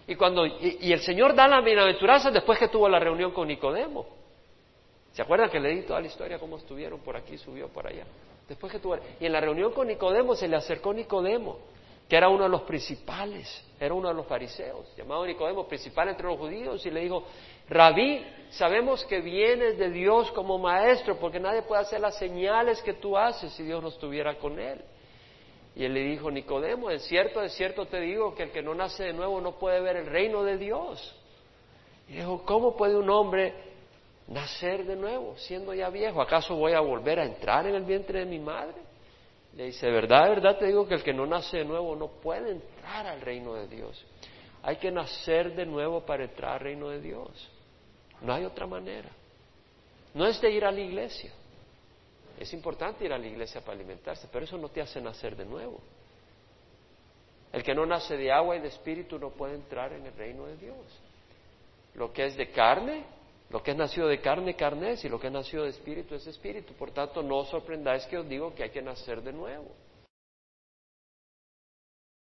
[0.08, 4.06] Y cuando y, el Señor da la bienaventuranza después que tuvo la reunión con Nicodemo.
[5.12, 8.04] ¿Se acuerdan que le di toda la historia cómo estuvieron por aquí, subió por allá?
[8.48, 11.58] Después que tuvo y en la reunión con Nicodemo se le acercó Nicodemo,
[12.08, 16.26] que era uno de los principales, era uno de los fariseos, llamado Nicodemo, principal entre
[16.26, 17.24] los judíos, y le dijo,
[17.68, 22.94] Rabí, sabemos que vienes de Dios como maestro, porque nadie puede hacer las señales que
[22.94, 24.80] tú haces si Dios no estuviera con él.
[25.74, 28.74] Y él le dijo, Nicodemo, es cierto, es cierto te digo que el que no
[28.74, 31.14] nace de nuevo no puede ver el reino de Dios.
[32.08, 33.52] Y dijo, ¿cómo puede un hombre
[34.28, 36.20] nacer de nuevo siendo ya viejo?
[36.20, 38.74] ¿Acaso voy a volver a entrar en el vientre de mi madre?
[39.54, 42.50] Le dice, verdad, verdad te digo que el que no nace de nuevo no puede
[42.50, 44.04] entrar al reino de Dios.
[44.62, 47.50] Hay que nacer de nuevo para entrar al reino de Dios.
[48.20, 49.08] No hay otra manera.
[50.12, 51.32] No es de ir a la iglesia.
[52.38, 55.46] Es importante ir a la iglesia para alimentarse, pero eso no te hace nacer de
[55.46, 55.80] nuevo.
[57.52, 60.44] El que no nace de agua y de espíritu no puede entrar en el reino
[60.46, 60.76] de Dios.
[61.94, 63.04] Lo que es de carne,
[63.50, 66.14] lo que es nacido de carne, carne es, y lo que es nacido de espíritu
[66.14, 66.72] es espíritu.
[66.74, 69.70] Por tanto, no os sorprendáis que os digo que hay que nacer de nuevo.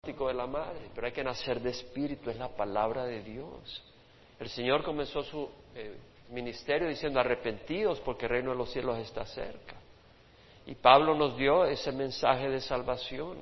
[0.02, 3.84] de la madre, pero hay que nacer de espíritu, es la palabra de Dios.
[4.40, 5.98] El Señor comenzó su eh,
[6.30, 9.76] ministerio diciendo arrepentidos porque el reino de los cielos está cerca.
[10.66, 13.38] Y Pablo nos dio ese mensaje de salvación,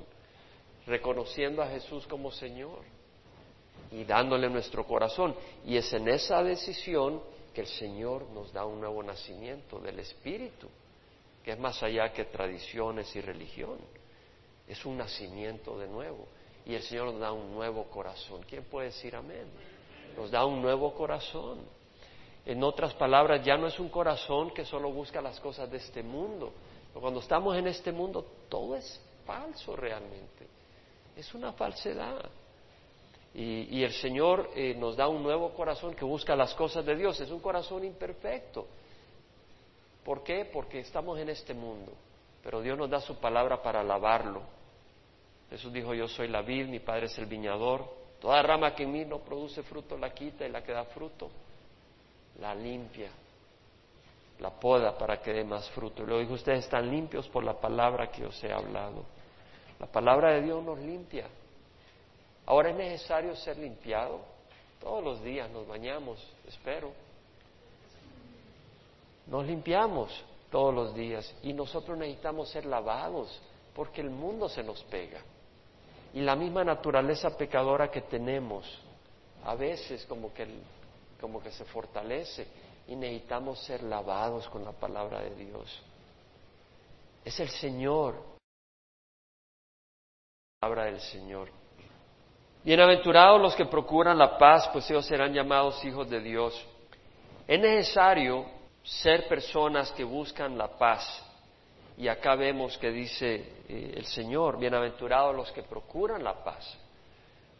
[0.86, 2.80] reconociendo a Jesús como Señor
[3.92, 5.34] y dándole nuestro corazón.
[5.64, 7.22] Y es en esa decisión
[7.58, 10.68] que el Señor nos da un nuevo nacimiento del Espíritu,
[11.42, 13.78] que es más allá que tradiciones y religión.
[14.68, 16.28] Es un nacimiento de nuevo.
[16.64, 18.44] Y el Señor nos da un nuevo corazón.
[18.48, 19.48] ¿Quién puede decir amén?
[20.16, 21.58] Nos da un nuevo corazón.
[22.46, 26.04] En otras palabras, ya no es un corazón que solo busca las cosas de este
[26.04, 26.52] mundo,
[26.94, 30.46] cuando estamos en este mundo, todo es falso realmente.
[31.16, 32.24] Es una falsedad.
[33.40, 37.20] Y, el Señor eh, nos da un nuevo corazón que busca las cosas de Dios.
[37.20, 38.66] Es un corazón imperfecto.
[40.04, 40.44] ¿Por qué?
[40.52, 41.92] Porque estamos en este mundo.
[42.42, 44.42] Pero Dios nos da su palabra para alabarlo.
[45.50, 47.84] Jesús dijo, yo soy la vid, mi Padre es el viñador.
[48.20, 51.30] Toda rama que en mí no produce fruto la quita y la que da fruto
[52.40, 53.10] la limpia
[54.40, 56.02] la poda para que dé más fruto.
[56.02, 59.04] Y luego dijo, ustedes están limpios por la palabra que os he hablado.
[59.78, 61.26] La palabra de Dios nos limpia.
[62.48, 64.20] Ahora es necesario ser limpiado.
[64.80, 66.92] Todos los días nos bañamos, espero.
[69.26, 73.38] Nos limpiamos todos los días y nosotros necesitamos ser lavados
[73.74, 75.20] porque el mundo se nos pega.
[76.14, 78.64] Y la misma naturaleza pecadora que tenemos
[79.44, 80.48] a veces como que,
[81.20, 82.46] como que se fortalece
[82.86, 85.82] y necesitamos ser lavados con la palabra de Dios.
[87.26, 88.14] Es el Señor.
[90.62, 91.67] La palabra del Señor.
[92.64, 96.66] Bienaventurados los que procuran la paz, pues ellos serán llamados hijos de Dios.
[97.46, 98.46] Es necesario
[98.82, 101.24] ser personas que buscan la paz.
[101.96, 103.34] Y acá vemos que dice
[103.68, 106.78] eh, el Señor, bienaventurados los que procuran la paz,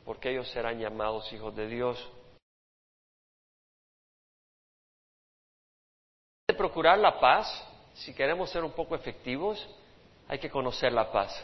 [0.05, 2.09] porque ellos serán llamados hijos de Dios.
[6.59, 7.47] procurar la paz,
[7.95, 9.65] si queremos ser un poco efectivos,
[10.27, 11.41] hay que conocer la paz.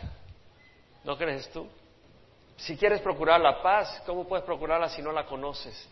[1.05, 1.69] ¿No crees tú?
[2.57, 5.89] Si quieres procurar la paz, ¿cómo puedes procurarla si no la conoces?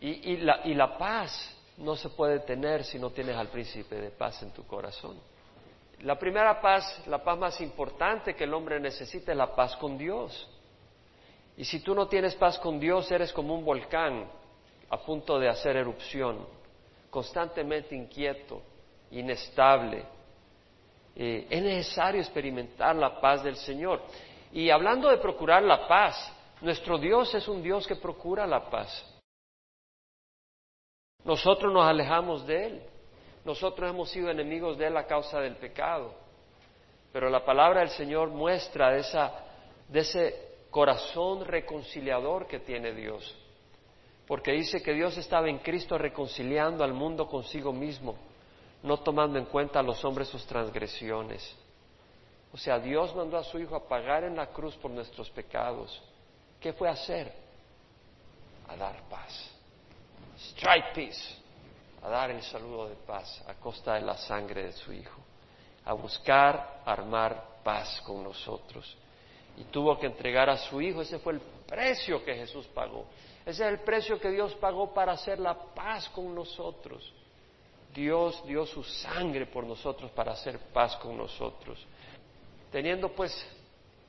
[0.00, 4.50] Y, la, paz no se puede tener si no tienes al príncipe de paz en
[4.50, 5.18] tu corazón.
[6.00, 9.98] La primera paz, la paz más importante que el hombre necesita es la paz con
[9.98, 10.48] Dios.
[11.58, 14.30] Y si tú no tienes paz con Dios, eres como un volcán
[14.88, 16.46] a punto de hacer erupción
[17.10, 18.62] constantemente inquieto,
[19.10, 20.04] inestable.
[21.16, 24.00] Eh, es necesario experimentar la paz del Señor.
[24.52, 26.16] Y hablando de procurar la paz,
[26.60, 29.06] nuestro Dios es un Dios que procura la paz.
[31.24, 32.82] Nosotros nos alejamos de Él.
[33.44, 36.14] Nosotros hemos sido enemigos de Él a causa del pecado.
[37.12, 39.32] Pero la palabra del Señor muestra de, esa,
[39.88, 43.36] de ese corazón reconciliador que tiene Dios
[44.30, 48.14] porque dice que Dios estaba en Cristo reconciliando al mundo consigo mismo,
[48.80, 51.42] no tomando en cuenta a los hombres sus transgresiones.
[52.52, 56.02] O sea, Dios mandó a su Hijo a pagar en la cruz por nuestros pecados.
[56.60, 57.32] ¿Qué fue a hacer?
[58.68, 59.50] A dar paz.
[60.50, 61.36] Strike peace.
[62.02, 65.20] A dar el saludo de paz a costa de la sangre de su Hijo.
[65.84, 68.96] A buscar armar paz con nosotros.
[69.56, 71.02] y tuvo que entregar a su Hijo.
[71.02, 73.04] Ese fue el precio que Jesús pagó.
[73.44, 77.12] Ese es el precio que Dios pagó para hacer la paz con nosotros.
[77.94, 81.84] Dios dio su sangre por nosotros para hacer paz con nosotros.
[82.70, 83.32] Teniendo pues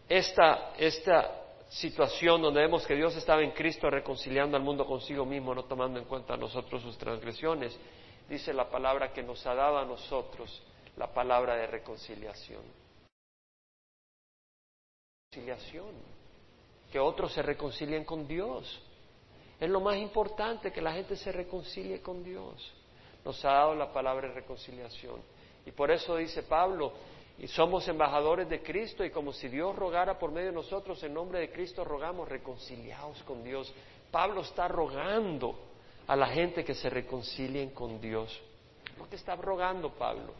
[0.07, 5.55] esta, esta situación donde vemos que Dios estaba en Cristo reconciliando al mundo consigo mismo,
[5.55, 7.77] no tomando en cuenta a nosotros sus transgresiones,
[8.29, 10.61] dice la palabra que nos ha dado a nosotros
[10.97, 12.61] la palabra de reconciliación.
[15.31, 16.21] Reconciliación.
[16.91, 18.81] Que otros se reconcilien con Dios.
[19.59, 22.73] Es lo más importante que la gente se reconcilie con Dios.
[23.23, 25.21] Nos ha dado la palabra de reconciliación.
[25.65, 26.91] Y por eso dice Pablo,
[27.41, 31.15] y somos embajadores de Cristo y como si Dios rogara por medio de nosotros, en
[31.15, 33.73] nombre de Cristo rogamos reconciliados con Dios.
[34.11, 35.55] Pablo está rogando
[36.05, 38.39] a la gente que se reconcilien con Dios.
[38.95, 40.35] ¿Lo que está rogando Pablo?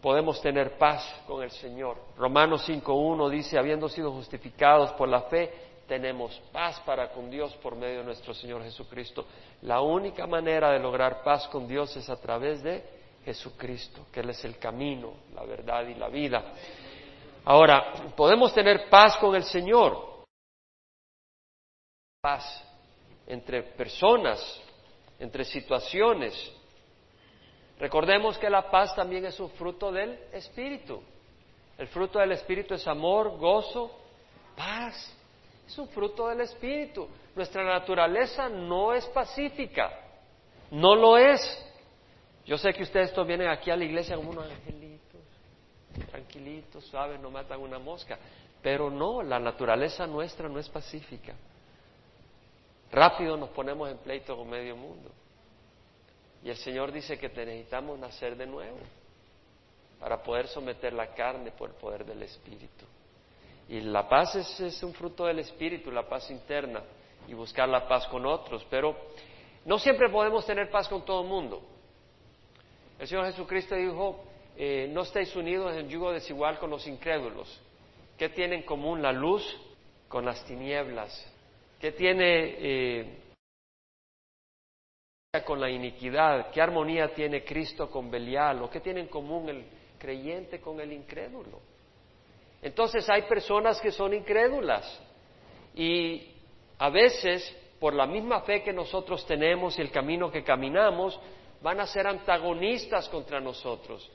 [0.00, 1.98] Podemos tener paz con el Señor.
[2.16, 5.52] Romanos 5.1 dice, habiendo sido justificados por la fe,
[5.86, 9.26] tenemos paz para con Dios por medio de nuestro Señor Jesucristo.
[9.60, 14.30] La única manera de lograr paz con Dios es a través de Jesucristo, que Él
[14.30, 16.52] es el camino, la verdad y la vida.
[17.44, 20.24] Ahora, podemos tener paz con el Señor,
[22.20, 22.64] paz
[23.26, 24.60] entre personas,
[25.18, 26.52] entre situaciones.
[27.78, 31.02] Recordemos que la paz también es un fruto del Espíritu.
[31.76, 33.90] El fruto del Espíritu es amor, gozo,
[34.56, 35.14] paz.
[35.66, 37.08] Es un fruto del Espíritu.
[37.36, 39.90] Nuestra naturaleza no es pacífica,
[40.70, 41.64] no lo es.
[42.48, 45.20] Yo sé que ustedes todos vienen aquí a la iglesia como unos angelitos,
[46.10, 48.18] tranquilitos, suaves, no matan una mosca,
[48.62, 51.34] pero no, la naturaleza nuestra no es pacífica.
[52.90, 55.10] Rápido nos ponemos en pleito con medio mundo.
[56.42, 58.78] Y el Señor dice que necesitamos nacer de nuevo
[60.00, 62.86] para poder someter la carne por el poder del Espíritu.
[63.68, 66.82] Y la paz es, es, un fruto del Espíritu, la paz interna,
[67.26, 68.66] y buscar la paz con otros.
[68.70, 68.96] Pero
[69.66, 71.76] no siempre podemos tener paz con todo el mundo.
[72.98, 74.24] El Señor Jesucristo dijo,
[74.56, 77.60] eh, no estéis unidos en yugo desigual con los incrédulos.
[78.16, 79.44] ¿Qué tiene en común la luz
[80.08, 81.32] con las tinieblas?
[81.80, 83.18] ¿Qué tiene eh,
[85.46, 86.50] con la iniquidad?
[86.50, 88.62] ¿Qué armonía tiene Cristo con Belial?
[88.62, 89.64] ¿O qué tiene en común el
[89.96, 91.60] creyente con el incrédulo?
[92.60, 95.00] Entonces hay personas que son incrédulas
[95.76, 96.32] y
[96.78, 101.20] a veces por la misma fe que nosotros tenemos y el camino que caminamos,
[101.60, 104.08] van a ser antagonistas contra nosotros,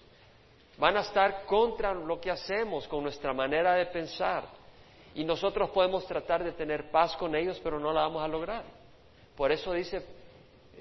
[0.77, 4.45] van a estar contra lo que hacemos, con nuestra manera de pensar.
[5.15, 8.63] Y nosotros podemos tratar de tener paz con ellos, pero no la vamos a lograr.
[9.35, 10.03] Por eso dice,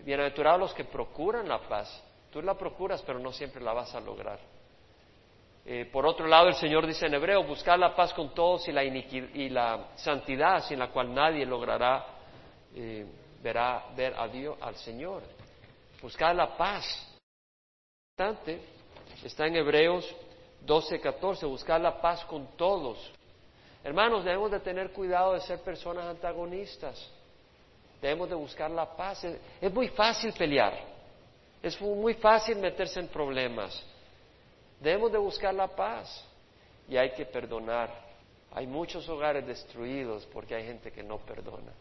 [0.05, 2.03] bienaventurados los que procuran la paz.
[2.31, 4.39] Tú la procuras, pero no siempre la vas a lograr.
[5.65, 8.73] Eh, por otro lado, el Señor dice en hebreo, buscar la paz con todos y
[8.73, 12.05] la, y la santidad sin la cual nadie logrará
[12.75, 13.07] eh,
[13.43, 15.23] verá, ver a Dios, al Señor
[16.03, 16.85] buscar la paz.
[19.25, 20.15] Está en Hebreos
[20.61, 22.99] 12, 14, buscar la paz con todos.
[23.85, 27.11] Hermanos, debemos de tener cuidado de ser personas antagonistas.
[28.01, 29.25] Debemos de buscar la paz.
[29.61, 30.75] Es, muy fácil pelear.
[31.63, 33.83] Es muy fácil meterse en problemas.
[34.81, 36.25] Debemos de buscar la paz.
[36.89, 37.91] Y hay que perdonar.
[38.53, 41.73] Hay muchos hogares destruidos porque hay gente que no perdona.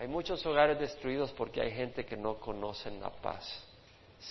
[0.00, 3.62] Hay muchos hogares destruidos porque hay gente que no conocen la paz.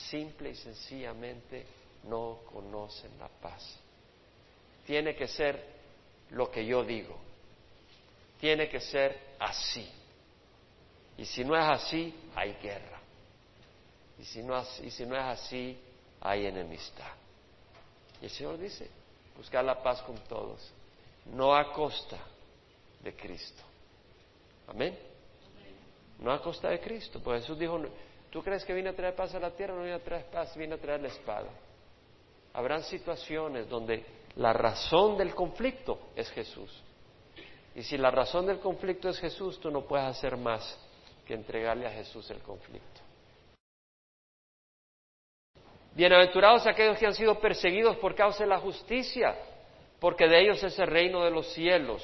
[0.10, 1.64] Simple y sencillamente
[2.06, 3.80] no conocen la paz.
[4.88, 5.64] Tiene que ser
[6.32, 7.16] lo que yo digo.
[8.40, 9.88] Tiene que ser así.
[11.20, 13.00] Y si no es así, hay guerra.
[14.18, 15.80] Y si no, y si no es así,
[16.20, 17.14] hay enemistad.
[18.20, 18.90] Y el Señor dice,
[19.38, 20.68] buscar la paz con todos,
[21.26, 22.18] no a costa
[23.04, 23.62] de Cristo.
[24.68, 25.09] Amén
[26.20, 27.20] no a costa de Cristo.
[27.24, 27.80] Pues Jesús dijo,
[28.30, 29.76] ¿tú crees que vine a traer paz a la tierra?
[29.76, 31.50] No vine a traer paz, vine a traer la espada.
[32.54, 34.06] Habrán situaciones donde
[34.36, 36.84] la razón del conflicto es Jesús.
[37.76, 40.78] Y si la razón del conflicto es Jesús, tú no puedes hacer más
[41.26, 43.02] que entregarle a Jesús el conflicto.
[45.96, 49.36] Bienaventurados aquellos que han sido perseguidos por causa de la justicia,
[50.00, 52.02] porque de ellos es el reino de los cielos.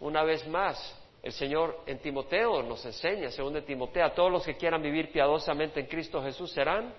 [0.00, 4.56] Una vez más, el Señor en Timoteo nos enseña, según de Timoteo, todos los que
[4.56, 6.94] quieran vivir piadosamente en Cristo Jesús serán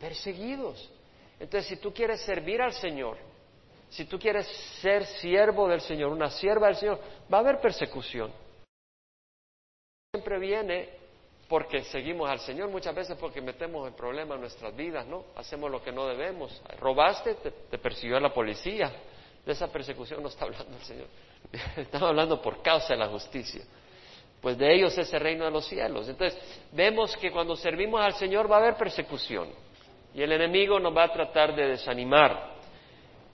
[0.00, 0.90] perseguidos.
[1.40, 3.16] Entonces, si tú quieres servir al Señor,
[3.88, 4.46] si tú quieres
[4.80, 7.00] ser siervo del Señor, una sierva del Señor,
[7.32, 8.32] va a haber persecución.
[10.12, 10.90] Siempre viene
[11.48, 15.24] porque seguimos al Señor, muchas veces porque metemos en problemas en nuestras vidas, ¿no?
[15.34, 16.62] Hacemos lo que no debemos.
[16.78, 18.92] Robaste, te, te persiguió la policía,
[19.44, 21.06] De esa persecución no está hablando el Señor.
[21.76, 23.62] Estamos hablando por causa de la justicia.
[24.40, 26.08] Pues de ellos es el reino de los cielos.
[26.08, 26.38] Entonces,
[26.72, 29.48] vemos que cuando servimos al Señor va a haber persecución.
[30.14, 32.54] Y el enemigo nos va a tratar de desanimar.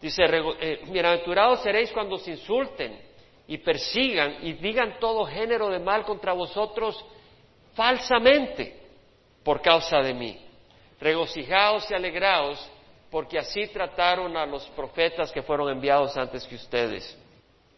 [0.01, 2.99] Dice, eh, bienaventurados seréis cuando os insulten
[3.47, 7.05] y persigan y digan todo género de mal contra vosotros
[7.75, 8.81] falsamente
[9.43, 10.39] por causa de mí.
[11.01, 12.71] Regocijaos y alegraos
[13.11, 17.17] porque así trataron a los profetas que fueron enviados antes que ustedes.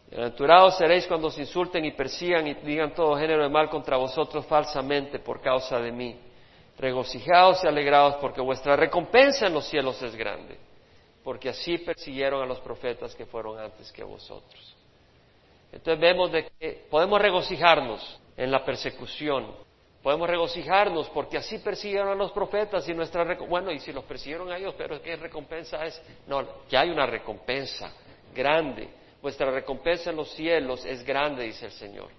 [0.09, 4.45] Bienaventurados seréis cuando os insulten y persigan y digan todo género de mal contra vosotros
[4.45, 6.17] falsamente por causa de mí.
[6.77, 10.57] Regocijaos y alegraos porque vuestra recompensa en los cielos es grande,
[11.23, 14.75] porque así persiguieron a los profetas que fueron antes que vosotros.
[15.73, 19.51] Entonces vemos de que podemos regocijarnos en la persecución,
[20.01, 24.49] podemos regocijarnos porque así persiguieron a los profetas y nuestra bueno y si los persiguieron
[24.53, 27.91] a ellos, pero qué recompensa es, no, que hay una recompensa
[28.33, 28.87] grande,
[29.27, 32.09] vuestra recompensa en los cielos es grande, dice el Señor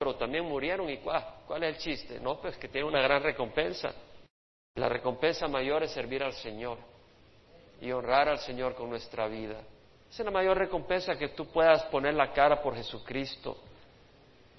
[0.00, 2.18] pero también murieron y ¿cuál, ¿cuál es el chiste?
[2.20, 3.92] No, pues que tiene una gran recompensa.
[4.76, 6.78] La recompensa mayor es servir al Señor
[7.82, 9.60] y honrar al Señor con nuestra vida.
[10.10, 13.58] Esa es la mayor recompensa que tú puedas poner la cara por Jesucristo.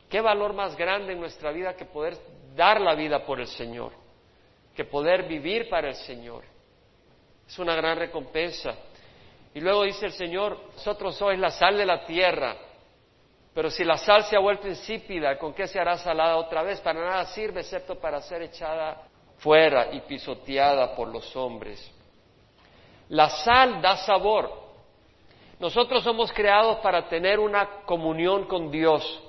[0.07, 2.19] ¿Qué valor más grande en nuestra vida que poder
[2.55, 3.93] dar la vida por el Señor?
[4.75, 6.43] Que poder vivir para el Señor.
[7.47, 8.75] Es una gran recompensa.
[9.53, 12.55] Y luego dice el Señor, vosotros sois la sal de la tierra.
[13.53, 16.79] Pero si la sal se ha vuelto insípida, ¿con qué se hará salada otra vez?
[16.79, 21.91] Para nada sirve excepto para ser echada fuera y pisoteada por los hombres.
[23.09, 24.49] La sal da sabor.
[25.59, 29.21] Nosotros somos creados para tener una comunión con Dios.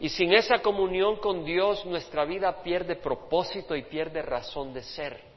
[0.00, 5.33] Y sin esa comunión con Dios nuestra vida pierde propósito y pierde razón de ser.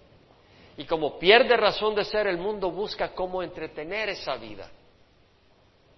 [0.77, 4.69] Y como pierde razón de ser, el mundo busca cómo entretener esa vida.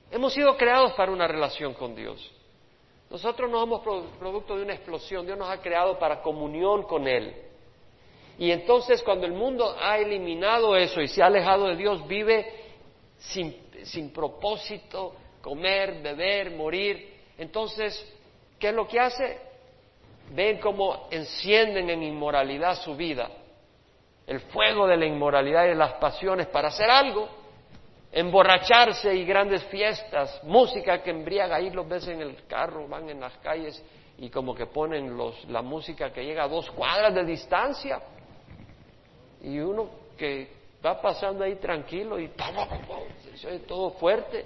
[0.10, 2.32] Hemos sido creados para una relación con Dios.
[3.10, 3.82] Nosotros no somos
[4.18, 7.36] producto de una explosión, Dios nos ha creado para comunión con Él.
[8.38, 12.54] Y entonces cuando el mundo ha eliminado eso y se ha alejado de Dios, vive
[13.18, 17.16] sin, sin propósito, comer, beber, morir.
[17.38, 18.08] Entonces,
[18.58, 19.40] ¿qué es lo que hace?
[20.32, 23.30] Ven cómo encienden en inmoralidad su vida,
[24.30, 27.28] el fuego de la inmoralidad y de las pasiones para hacer algo
[28.12, 33.20] emborracharse y grandes fiestas, música que embriaga, ahí los ves en el carro, van en
[33.20, 33.84] las calles
[34.20, 38.00] y como que ponen los, la música que llega a dos cuadras de distancia
[39.42, 40.52] y uno que
[40.86, 42.30] va pasando ahí tranquilo y
[43.36, 44.46] se oye todo fuerte.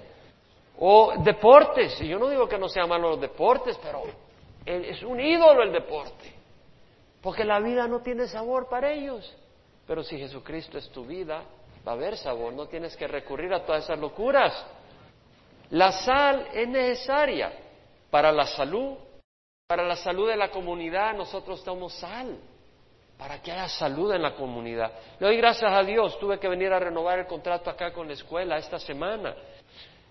[0.78, 4.02] O deportes, y yo no digo que no sean malos los deportes, pero
[4.64, 6.32] es un ídolo el deporte,
[7.20, 9.36] porque la vida no tiene sabor para ellos.
[9.86, 11.42] Pero si Jesucristo es tu vida,
[11.86, 14.66] va a haber sabor, no tienes que recurrir a todas esas locuras.
[15.70, 17.52] La sal es necesaria
[18.10, 18.96] para la salud,
[19.66, 22.38] para la salud de la comunidad, nosotros somos sal,
[23.18, 24.92] para que haya salud en la comunidad.
[25.18, 28.14] Le doy gracias a Dios, tuve que venir a renovar el contrato acá con la
[28.14, 29.34] escuela esta semana.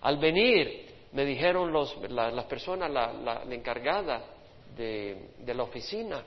[0.02, 4.22] Al venir, me dijeron los, las personas, la, la, encargada
[4.76, 6.22] de, de la oficina,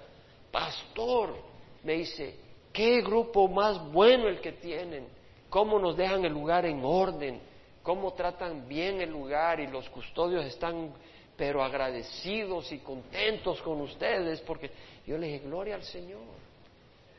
[0.52, 1.36] pastor,
[1.84, 2.47] me dice,
[2.78, 5.18] qué grupo más bueno el que tienen
[5.50, 7.40] cómo nos dejan el lugar en orden,
[7.82, 10.94] cómo tratan bien el lugar y los custodios están
[11.36, 14.70] pero agradecidos y contentos con ustedes porque
[15.06, 16.22] yo les dije gloria al Señor.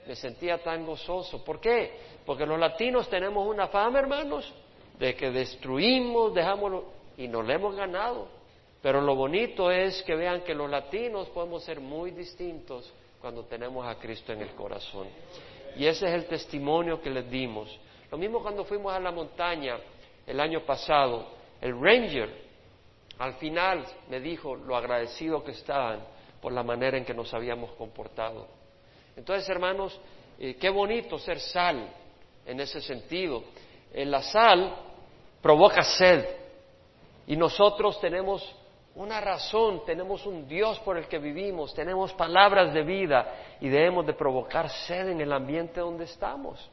[0.07, 1.45] Me sentía tan gozoso.
[1.45, 1.93] ¿Por qué?
[2.25, 4.53] Porque los latinos tenemos una fama, hermanos,
[4.99, 6.85] de que destruimos, dejamos
[7.17, 8.29] y nos lo hemos ganado.
[8.81, 13.87] Pero lo bonito es que vean que los latinos podemos ser muy distintos cuando tenemos
[13.87, 15.09] a Cristo en el corazón.
[15.77, 17.79] Y ese es el testimonio que les dimos.
[18.11, 19.79] Lo mismo cuando fuimos a la montaña
[20.27, 21.29] el año pasado,
[21.61, 22.49] el ranger
[23.19, 26.01] al final me dijo lo agradecido que estaban
[26.41, 28.47] por la manera en que nos habíamos comportado.
[29.17, 29.99] Entonces, hermanos,
[30.39, 31.89] eh, qué bonito ser sal
[32.47, 33.43] en ese sentido.
[33.93, 34.75] En eh, la sal
[35.43, 36.25] provoca sed
[37.27, 38.43] y nosotros tenemos
[38.99, 44.05] una razón, tenemos un Dios por el que vivimos, tenemos palabras de vida y debemos
[44.05, 46.69] de provocar sed en el ambiente donde estamos.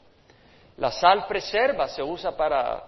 [0.77, 2.83] La sal preserva, se usa para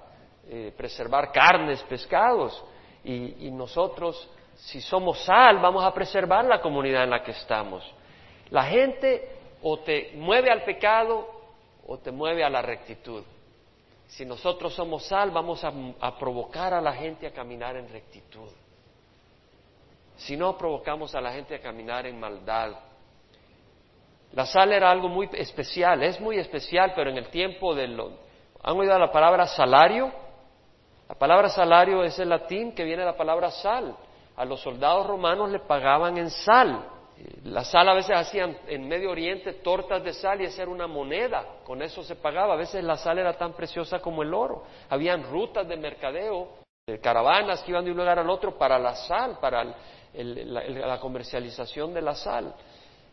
[0.50, 2.64] eh, preservar carnes, pescados,
[3.04, 7.90] y, nosotros, si somos sal, vamos a preservar la comunidad en la que estamos.
[8.50, 9.32] La gente
[9.62, 11.26] o te mueve al pecado
[11.88, 13.24] o te mueve a la rectitud.
[14.08, 18.50] Si nosotros somos sal, vamos a, provocar a la gente a caminar en rectitud.
[20.18, 22.72] Si no, provocamos a la gente a caminar en maldad.
[24.34, 27.86] La sal era algo muy especial, es muy especial, pero en el tiempo de
[28.64, 30.12] ¿Han oído la palabra salario?
[31.08, 33.96] La palabra salario es el latín que viene de la palabra sal.
[34.36, 36.84] A los soldados romanos le pagaban en sal.
[37.46, 40.86] La sal a veces hacían en Medio Oriente tortas de sal y esa era una
[40.86, 42.54] moneda, con eso se pagaba.
[42.54, 44.66] A veces la sal era tan preciosa como el oro.
[44.90, 46.50] Habían rutas de mercadeo,
[46.86, 49.76] de caravanas que iban de un lugar al otro para la sal, para
[50.14, 52.56] la, comercialización de la sal.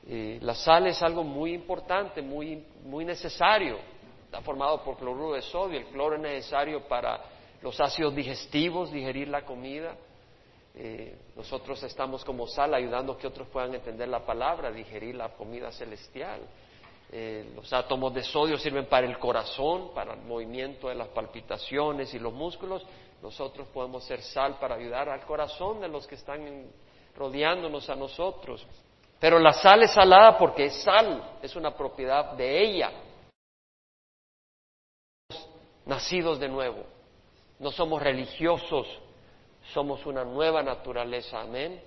[0.06, 3.78] la sal es algo muy importante, muy, muy necesario.
[4.24, 5.78] Está formado por cloruro de sodio.
[5.78, 7.20] El cloro es necesario para
[7.62, 9.96] los ácidos digestivos, digerir la comida.
[10.74, 15.28] Eh, nosotros estamos como sal ayudando a que otros puedan entender la palabra, digerir la
[15.30, 16.40] comida celestial.
[17.10, 22.12] Eh, los átomos de sodio sirven para el corazón, para el movimiento de las palpitaciones
[22.14, 22.84] y los músculos.
[23.22, 26.70] Nosotros podemos ser sal para ayudar al corazón de los que están
[27.16, 28.66] rodeándonos a nosotros.
[29.20, 32.90] Pero la sal es salada porque es sal, es una propiedad de ella.
[35.86, 36.84] Nacidos de nuevo,
[37.58, 38.86] no somos religiosos,
[39.72, 41.80] somos una nueva naturaleza, amén.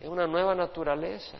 [0.00, 1.38] Es una nueva naturaleza.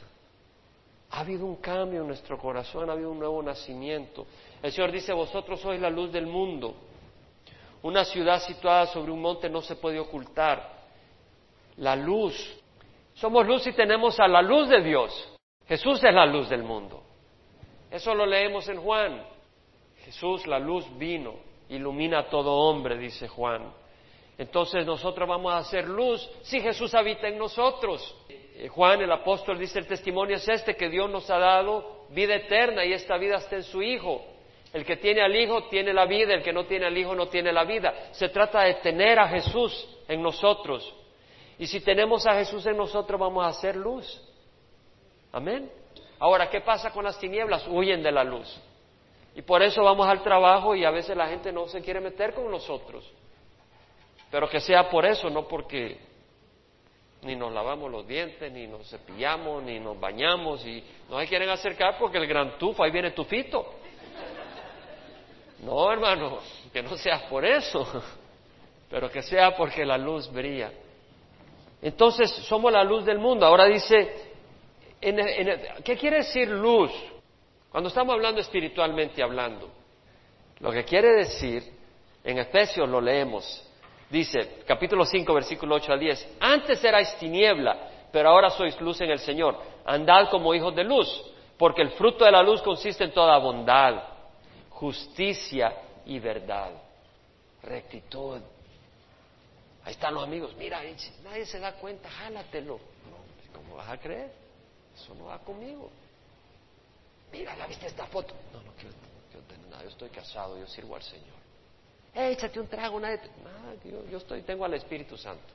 [1.11, 4.26] Ha habido un cambio en nuestro corazón, ha habido un nuevo nacimiento.
[4.62, 6.74] El Señor dice, vosotros sois la luz del mundo.
[7.82, 10.80] Una ciudad situada sobre un monte no se puede ocultar.
[11.78, 12.34] La luz.
[13.14, 15.38] Somos luz y tenemos a la luz de Dios.
[15.66, 17.02] Jesús es la luz del mundo.
[17.90, 19.24] Eso lo leemos en Juan.
[20.04, 21.34] Jesús, la luz, vino,
[21.68, 23.72] ilumina a todo hombre, dice Juan.
[24.38, 28.16] Entonces nosotros vamos a hacer luz si Jesús habita en nosotros.
[28.61, 32.34] Eh, Juan el apóstol dice el testimonio es este que Dios nos ha dado vida
[32.34, 34.22] eterna y esta vida está en su Hijo.
[34.72, 37.28] El que tiene al Hijo tiene la vida, el que no tiene al Hijo no
[37.28, 38.12] tiene la vida.
[38.12, 40.94] Se trata de tener a Jesús en nosotros.
[41.58, 44.20] Y si tenemos a Jesús en nosotros vamos a hacer luz.
[45.32, 45.70] Amén.
[46.18, 47.66] Ahora, ¿qué pasa con las tinieblas?
[47.66, 48.61] Huyen de la luz.
[49.34, 52.34] Y por eso vamos al trabajo y a veces la gente no se quiere meter
[52.34, 53.11] con nosotros.
[54.30, 56.09] Pero que sea por eso, no porque
[57.22, 61.50] ni nos lavamos los dientes, ni nos cepillamos, ni nos bañamos y no se quieren
[61.50, 63.74] acercar porque el gran tufo, ahí viene tufito.
[65.62, 66.38] No, hermano,
[66.72, 68.02] que no sea por eso,
[68.90, 70.72] pero que sea porque la luz brilla.
[71.82, 73.44] Entonces, somos la luz del mundo.
[73.44, 74.14] Ahora dice,
[75.00, 76.90] ¿qué quiere decir luz?
[77.70, 79.70] Cuando estamos hablando espiritualmente hablando,
[80.60, 81.62] lo que quiere decir,
[82.24, 83.66] en Efesios lo leemos,
[84.11, 89.11] Dice, capítulo 5, versículo 8 al 10, antes erais tiniebla, pero ahora sois luz en
[89.11, 89.56] el Señor.
[89.84, 91.08] Andad como hijos de luz,
[91.56, 94.02] porque el fruto de la luz consiste en toda bondad,
[94.70, 95.72] justicia
[96.06, 96.72] y verdad.
[97.62, 98.40] Rectitud.
[99.84, 100.82] Ahí están los amigos, mira,
[101.22, 102.80] nadie se da cuenta, jálatelo.
[103.54, 104.32] ¿Cómo vas a creer?
[104.92, 105.88] Eso no va conmigo.
[107.30, 108.34] Mira, ¿la viste esta foto?
[108.52, 108.94] No, no quiero,
[109.30, 111.49] quiero tener nada, yo estoy casado, yo sirvo al Señor
[112.14, 113.74] échate un trago, una Nada,
[114.11, 115.54] yo, estoy, tengo al Espíritu Santo.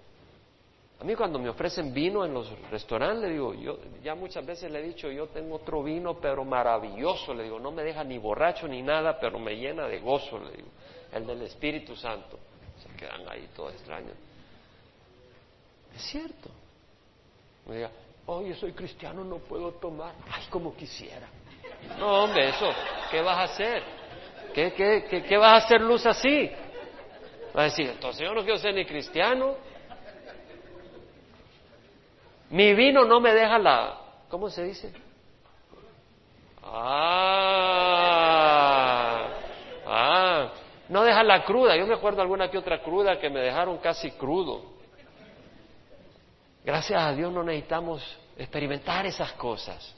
[1.00, 4.72] A mí cuando me ofrecen vino en los restaurantes, le digo, yo ya muchas veces
[4.72, 8.18] le he dicho, yo tengo otro vino, pero maravilloso, le digo, no me deja ni
[8.18, 10.70] borracho ni nada, pero me llena de gozo, le digo,
[11.12, 12.40] el del Espíritu Santo.
[12.82, 14.14] Se quedan ahí todos extraños.
[15.96, 16.50] Es cierto.
[17.68, 17.92] Me diga,
[18.28, 20.14] oh, yo soy cristiano, no puedo tomar.
[20.32, 21.28] Ay, como quisiera.
[22.00, 22.70] No, hombre, eso,
[23.12, 23.84] ¿qué vas a hacer?
[24.56, 26.50] ¿Qué, qué, vas a hacer luz así?
[27.56, 29.58] Va a decir, entonces yo no quiero ser ni cristiano.
[32.52, 34.00] Mi vino no me deja la...
[34.30, 34.94] ¿Cómo se dice?
[36.64, 36.88] Ah,
[39.86, 40.54] ah,
[40.88, 41.76] no deja la cruda.
[41.76, 44.74] Yo me acuerdo alguna que otra cruda que me dejaron casi crudo.
[46.64, 48.02] Gracias a Dios no necesitamos
[48.38, 49.94] experimentar esas cosas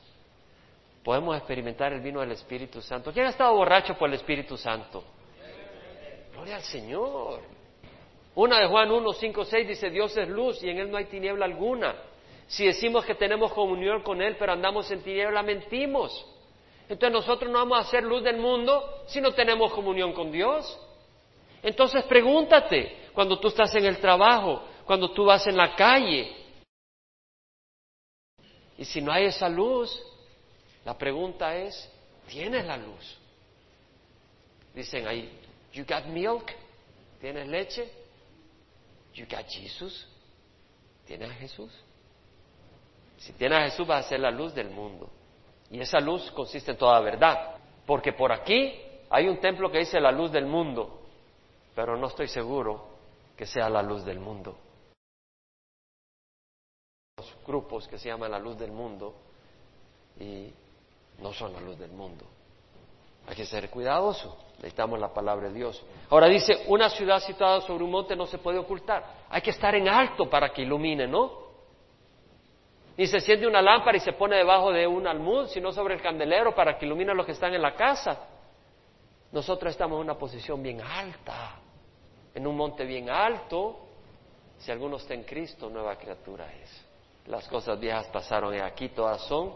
[1.07, 3.13] podemos experimentar el vino del Espíritu Santo.
[3.13, 5.05] ¿Quién ha estado borracho por el Espíritu Santo?
[6.33, 7.39] Gloria al Señor.
[8.35, 11.05] Una de Juan 1, 5, 6 dice, Dios es luz y en Él no hay
[11.05, 11.95] tiniebla alguna.
[12.47, 16.27] Si decimos que tenemos comunión con Él, pero andamos en tiniebla, mentimos.
[16.89, 20.77] Entonces nosotros no vamos a hacer luz del mundo si no tenemos comunión con Dios.
[21.63, 26.35] Entonces pregúntate, cuando tú estás en el trabajo, cuando tú vas en la calle,
[28.77, 30.03] y si no hay esa luz,
[30.87, 31.91] la pregunta es,
[32.29, 33.17] ¿tienes la luz?
[34.73, 35.37] Dicen ahí,
[35.73, 36.49] you got milk?
[37.19, 37.91] ¿Tienes leche?
[39.13, 40.07] You got Jesus?
[41.05, 41.73] ¿Tienes a Jesús?
[43.17, 45.09] Si tienes a Jesús vas a ser la luz del mundo.
[45.69, 47.57] Y esa luz consiste en toda verdad.
[47.85, 48.79] Porque por aquí
[49.09, 51.01] hay un templo que dice la luz del mundo,
[51.75, 52.87] pero no estoy seguro
[53.35, 54.57] que sea la luz del mundo.
[57.17, 59.13] Los grupos que se llaman la luz del mundo
[60.17, 60.49] y
[61.19, 62.25] no son la luz del mundo.
[63.27, 64.37] Hay que ser cuidadoso.
[64.57, 65.83] Necesitamos la palabra de Dios.
[66.09, 69.03] Ahora dice, una ciudad situada sobre un monte no se puede ocultar.
[69.29, 71.47] Hay que estar en alto para que ilumine, ¿no?
[72.97, 76.01] Ni se siente una lámpara y se pone debajo de un almud, sino sobre el
[76.01, 78.17] candelero para que ilumine a los que están en la casa.
[79.31, 81.59] Nosotros estamos en una posición bien alta,
[82.33, 83.77] en un monte bien alto.
[84.57, 86.85] Si alguno está en Cristo, nueva criatura es.
[87.27, 89.53] Las cosas viejas pasaron y aquí todas son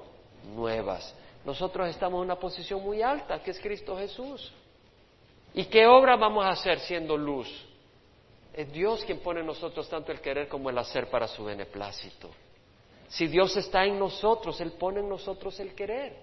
[0.53, 1.15] nuevas.
[1.45, 4.51] Nosotros estamos en una posición muy alta, que es Cristo Jesús.
[5.53, 7.49] ¿Y qué obra vamos a hacer siendo luz?
[8.53, 12.29] Es Dios quien pone en nosotros tanto el querer como el hacer para su beneplácito.
[13.07, 16.15] Si Dios está en nosotros, Él pone en nosotros el querer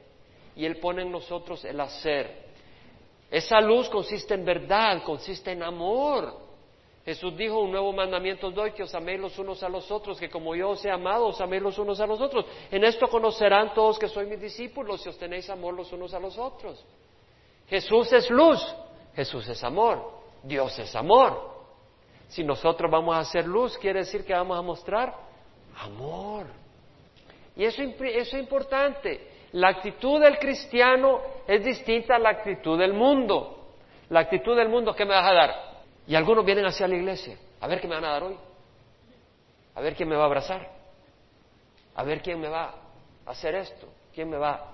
[0.56, 2.48] y Él pone en nosotros el hacer.
[3.30, 6.47] Esa luz consiste en verdad, consiste en amor.
[7.08, 10.20] Jesús dijo, un nuevo mandamiento os doy, que os améis los unos a los otros,
[10.20, 12.44] que como yo os he amado, os améis los unos a los otros.
[12.70, 16.20] En esto conocerán todos que soy mis discípulos, si os tenéis amor los unos a
[16.20, 16.84] los otros.
[17.66, 18.60] Jesús es luz,
[19.16, 21.50] Jesús es amor, Dios es amor.
[22.28, 25.14] Si nosotros vamos a hacer luz, quiere decir que vamos a mostrar
[25.78, 26.44] amor.
[27.56, 29.30] Y eso, es importante.
[29.52, 33.70] La actitud del cristiano es distinta a la actitud del mundo.
[34.10, 35.67] La actitud del mundo, ¿qué me vas a dar?
[36.08, 37.36] Y algunos vienen hacia la iglesia.
[37.60, 38.36] A ver qué me van a dar hoy.
[39.74, 40.66] A ver quién me va a abrazar.
[41.94, 42.74] A ver quién me va
[43.26, 43.86] a hacer esto.
[44.14, 44.72] ¿Quién me va?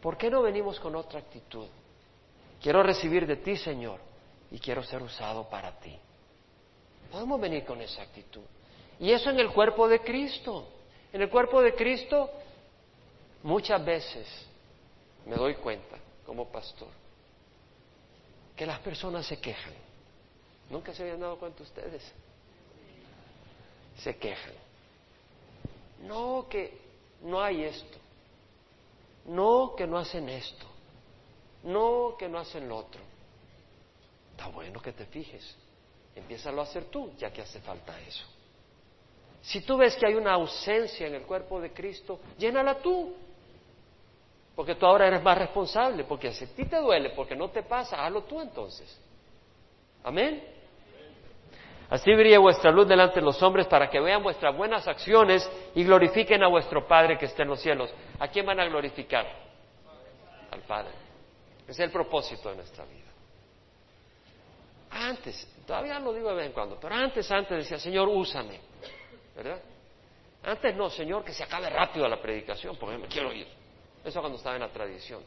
[0.00, 1.66] ¿Por qué no venimos con otra actitud?
[2.62, 3.98] Quiero recibir de ti, Señor,
[4.52, 5.98] y quiero ser usado para ti.
[7.10, 8.44] Podemos venir con esa actitud.
[9.00, 10.68] Y eso en el cuerpo de Cristo.
[11.12, 12.30] En el cuerpo de Cristo,
[13.42, 14.28] muchas veces
[15.26, 16.88] me doy cuenta, como pastor,
[18.54, 19.74] que las personas se quejan.
[20.70, 22.02] Nunca se habían dado cuenta ustedes.
[23.98, 24.54] Se quejan.
[26.02, 26.76] No que
[27.22, 27.98] no hay esto.
[29.26, 30.66] No que no hacen esto.
[31.62, 33.00] No que no hacen lo otro.
[34.32, 35.56] Está bueno que te fijes.
[36.14, 38.24] Empieza a hacer tú, ya que hace falta eso.
[39.42, 43.14] Si tú ves que hay una ausencia en el cuerpo de Cristo, llénala tú.
[44.54, 47.62] Porque tú ahora eres más responsable, porque si a ti te duele, porque no te
[47.62, 49.00] pasa, hazlo tú entonces.
[50.04, 50.53] Amén.
[51.90, 55.84] Así brille vuestra luz delante de los hombres para que vean vuestras buenas acciones y
[55.84, 57.92] glorifiquen a vuestro Padre que está en los cielos.
[58.18, 59.26] ¿A quién van a glorificar?
[60.50, 60.92] Al Padre.
[61.68, 63.00] Es el propósito de nuestra vida.
[64.90, 68.60] Antes, todavía lo digo de vez en cuando, pero antes, antes decía, Señor, úsame.
[69.34, 69.60] ¿verdad?
[70.44, 73.48] Antes no, Señor, que se acabe rápido la predicación, porque me quiero ir.
[74.04, 75.22] Eso cuando estaba en la tradición.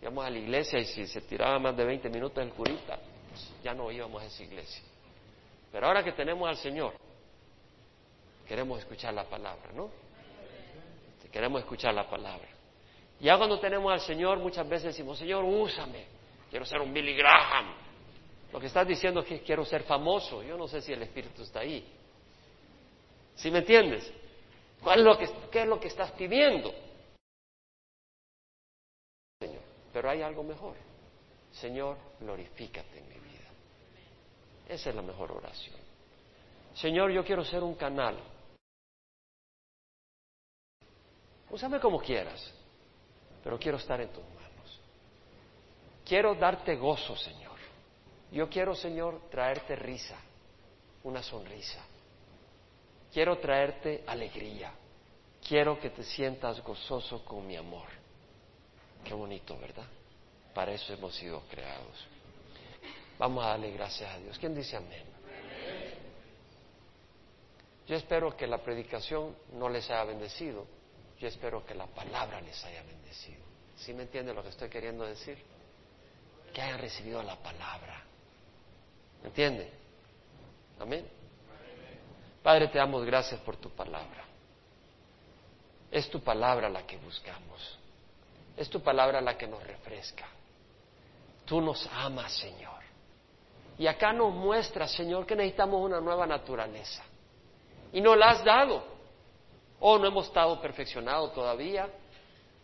[0.00, 2.98] Íbamos a la iglesia y si se tiraba más de 20 minutos el curita,
[3.28, 4.82] pues ya no íbamos a esa iglesia.
[5.72, 6.94] Pero ahora que tenemos al Señor,
[8.46, 9.90] queremos escuchar la palabra, ¿no?
[11.30, 12.48] Queremos escuchar la palabra.
[13.20, 16.06] Ya cuando tenemos al Señor, muchas veces decimos, Señor, úsame,
[16.50, 17.74] quiero ser un Billy Graham.
[18.52, 20.42] Lo que estás diciendo es que quiero ser famoso.
[20.42, 21.86] Yo no sé si el Espíritu está ahí.
[23.36, 24.12] ¿Sí me entiendes?
[24.82, 26.72] ¿Cuál es lo que, ¿Qué es lo que estás pidiendo?
[29.38, 29.62] Señor,
[29.92, 30.74] pero hay algo mejor.
[31.52, 33.19] Señor, glorifícate en vida.
[34.70, 35.74] Esa es la mejor oración.
[36.74, 38.16] Señor, yo quiero ser un canal.
[41.50, 42.54] Úsame como quieras,
[43.42, 44.80] pero quiero estar en tus manos.
[46.04, 47.58] Quiero darte gozo, Señor.
[48.30, 50.16] Yo quiero, Señor, traerte risa,
[51.02, 51.84] una sonrisa.
[53.12, 54.72] Quiero traerte alegría.
[55.48, 57.88] Quiero que te sientas gozoso con mi amor.
[59.02, 59.88] Qué bonito, ¿verdad?
[60.54, 62.19] Para eso hemos sido creados.
[63.20, 64.38] Vamos a darle gracias a Dios.
[64.38, 65.04] ¿Quién dice amén?
[67.86, 70.66] Yo espero que la predicación no les haya bendecido.
[71.18, 73.42] Yo espero que la palabra les haya bendecido.
[73.76, 75.36] ¿Sí me entiende lo que estoy queriendo decir?
[76.54, 78.02] Que hayan recibido la palabra.
[79.20, 79.70] ¿Me entiende?
[80.78, 81.06] Amén.
[82.42, 84.24] Padre, te damos gracias por tu palabra.
[85.90, 87.78] Es tu palabra la que buscamos.
[88.56, 90.26] Es tu palabra la que nos refresca.
[91.44, 92.79] Tú nos amas, Señor.
[93.80, 97.02] Y acá nos muestra, Señor, que necesitamos una nueva naturaleza.
[97.94, 98.84] Y nos la has dado.
[99.80, 101.88] Oh, no hemos estado perfeccionados todavía,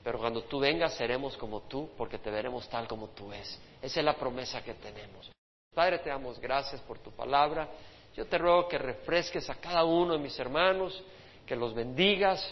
[0.04, 3.58] pero cuando tú vengas seremos como tú, porque te veremos tal como tú es.
[3.80, 5.30] Esa es la promesa que tenemos.
[5.74, 7.66] Padre, te damos gracias por tu palabra.
[8.14, 11.02] Yo te ruego que refresques a cada uno de mis hermanos,
[11.46, 12.46] que los bendigas,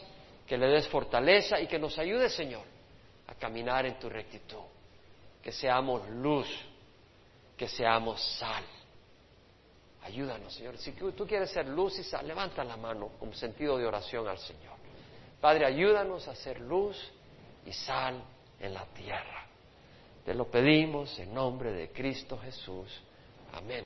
[0.46, 2.64] que le des fortaleza y que nos ayudes, Señor,
[3.26, 4.64] a caminar en tu rectitud.
[5.42, 6.48] Que seamos luz,
[7.56, 8.64] que seamos sal.
[10.02, 10.76] Ayúdanos, Señor.
[10.76, 14.38] Si tú quieres ser luz y sal, levanta la mano con sentido de oración al
[14.38, 14.74] Señor.
[15.40, 16.96] Padre, ayúdanos a ser luz
[17.66, 18.22] y sal
[18.60, 19.46] en la tierra.
[20.24, 22.88] Te lo pedimos en nombre de Cristo Jesús.
[23.52, 23.82] Amén.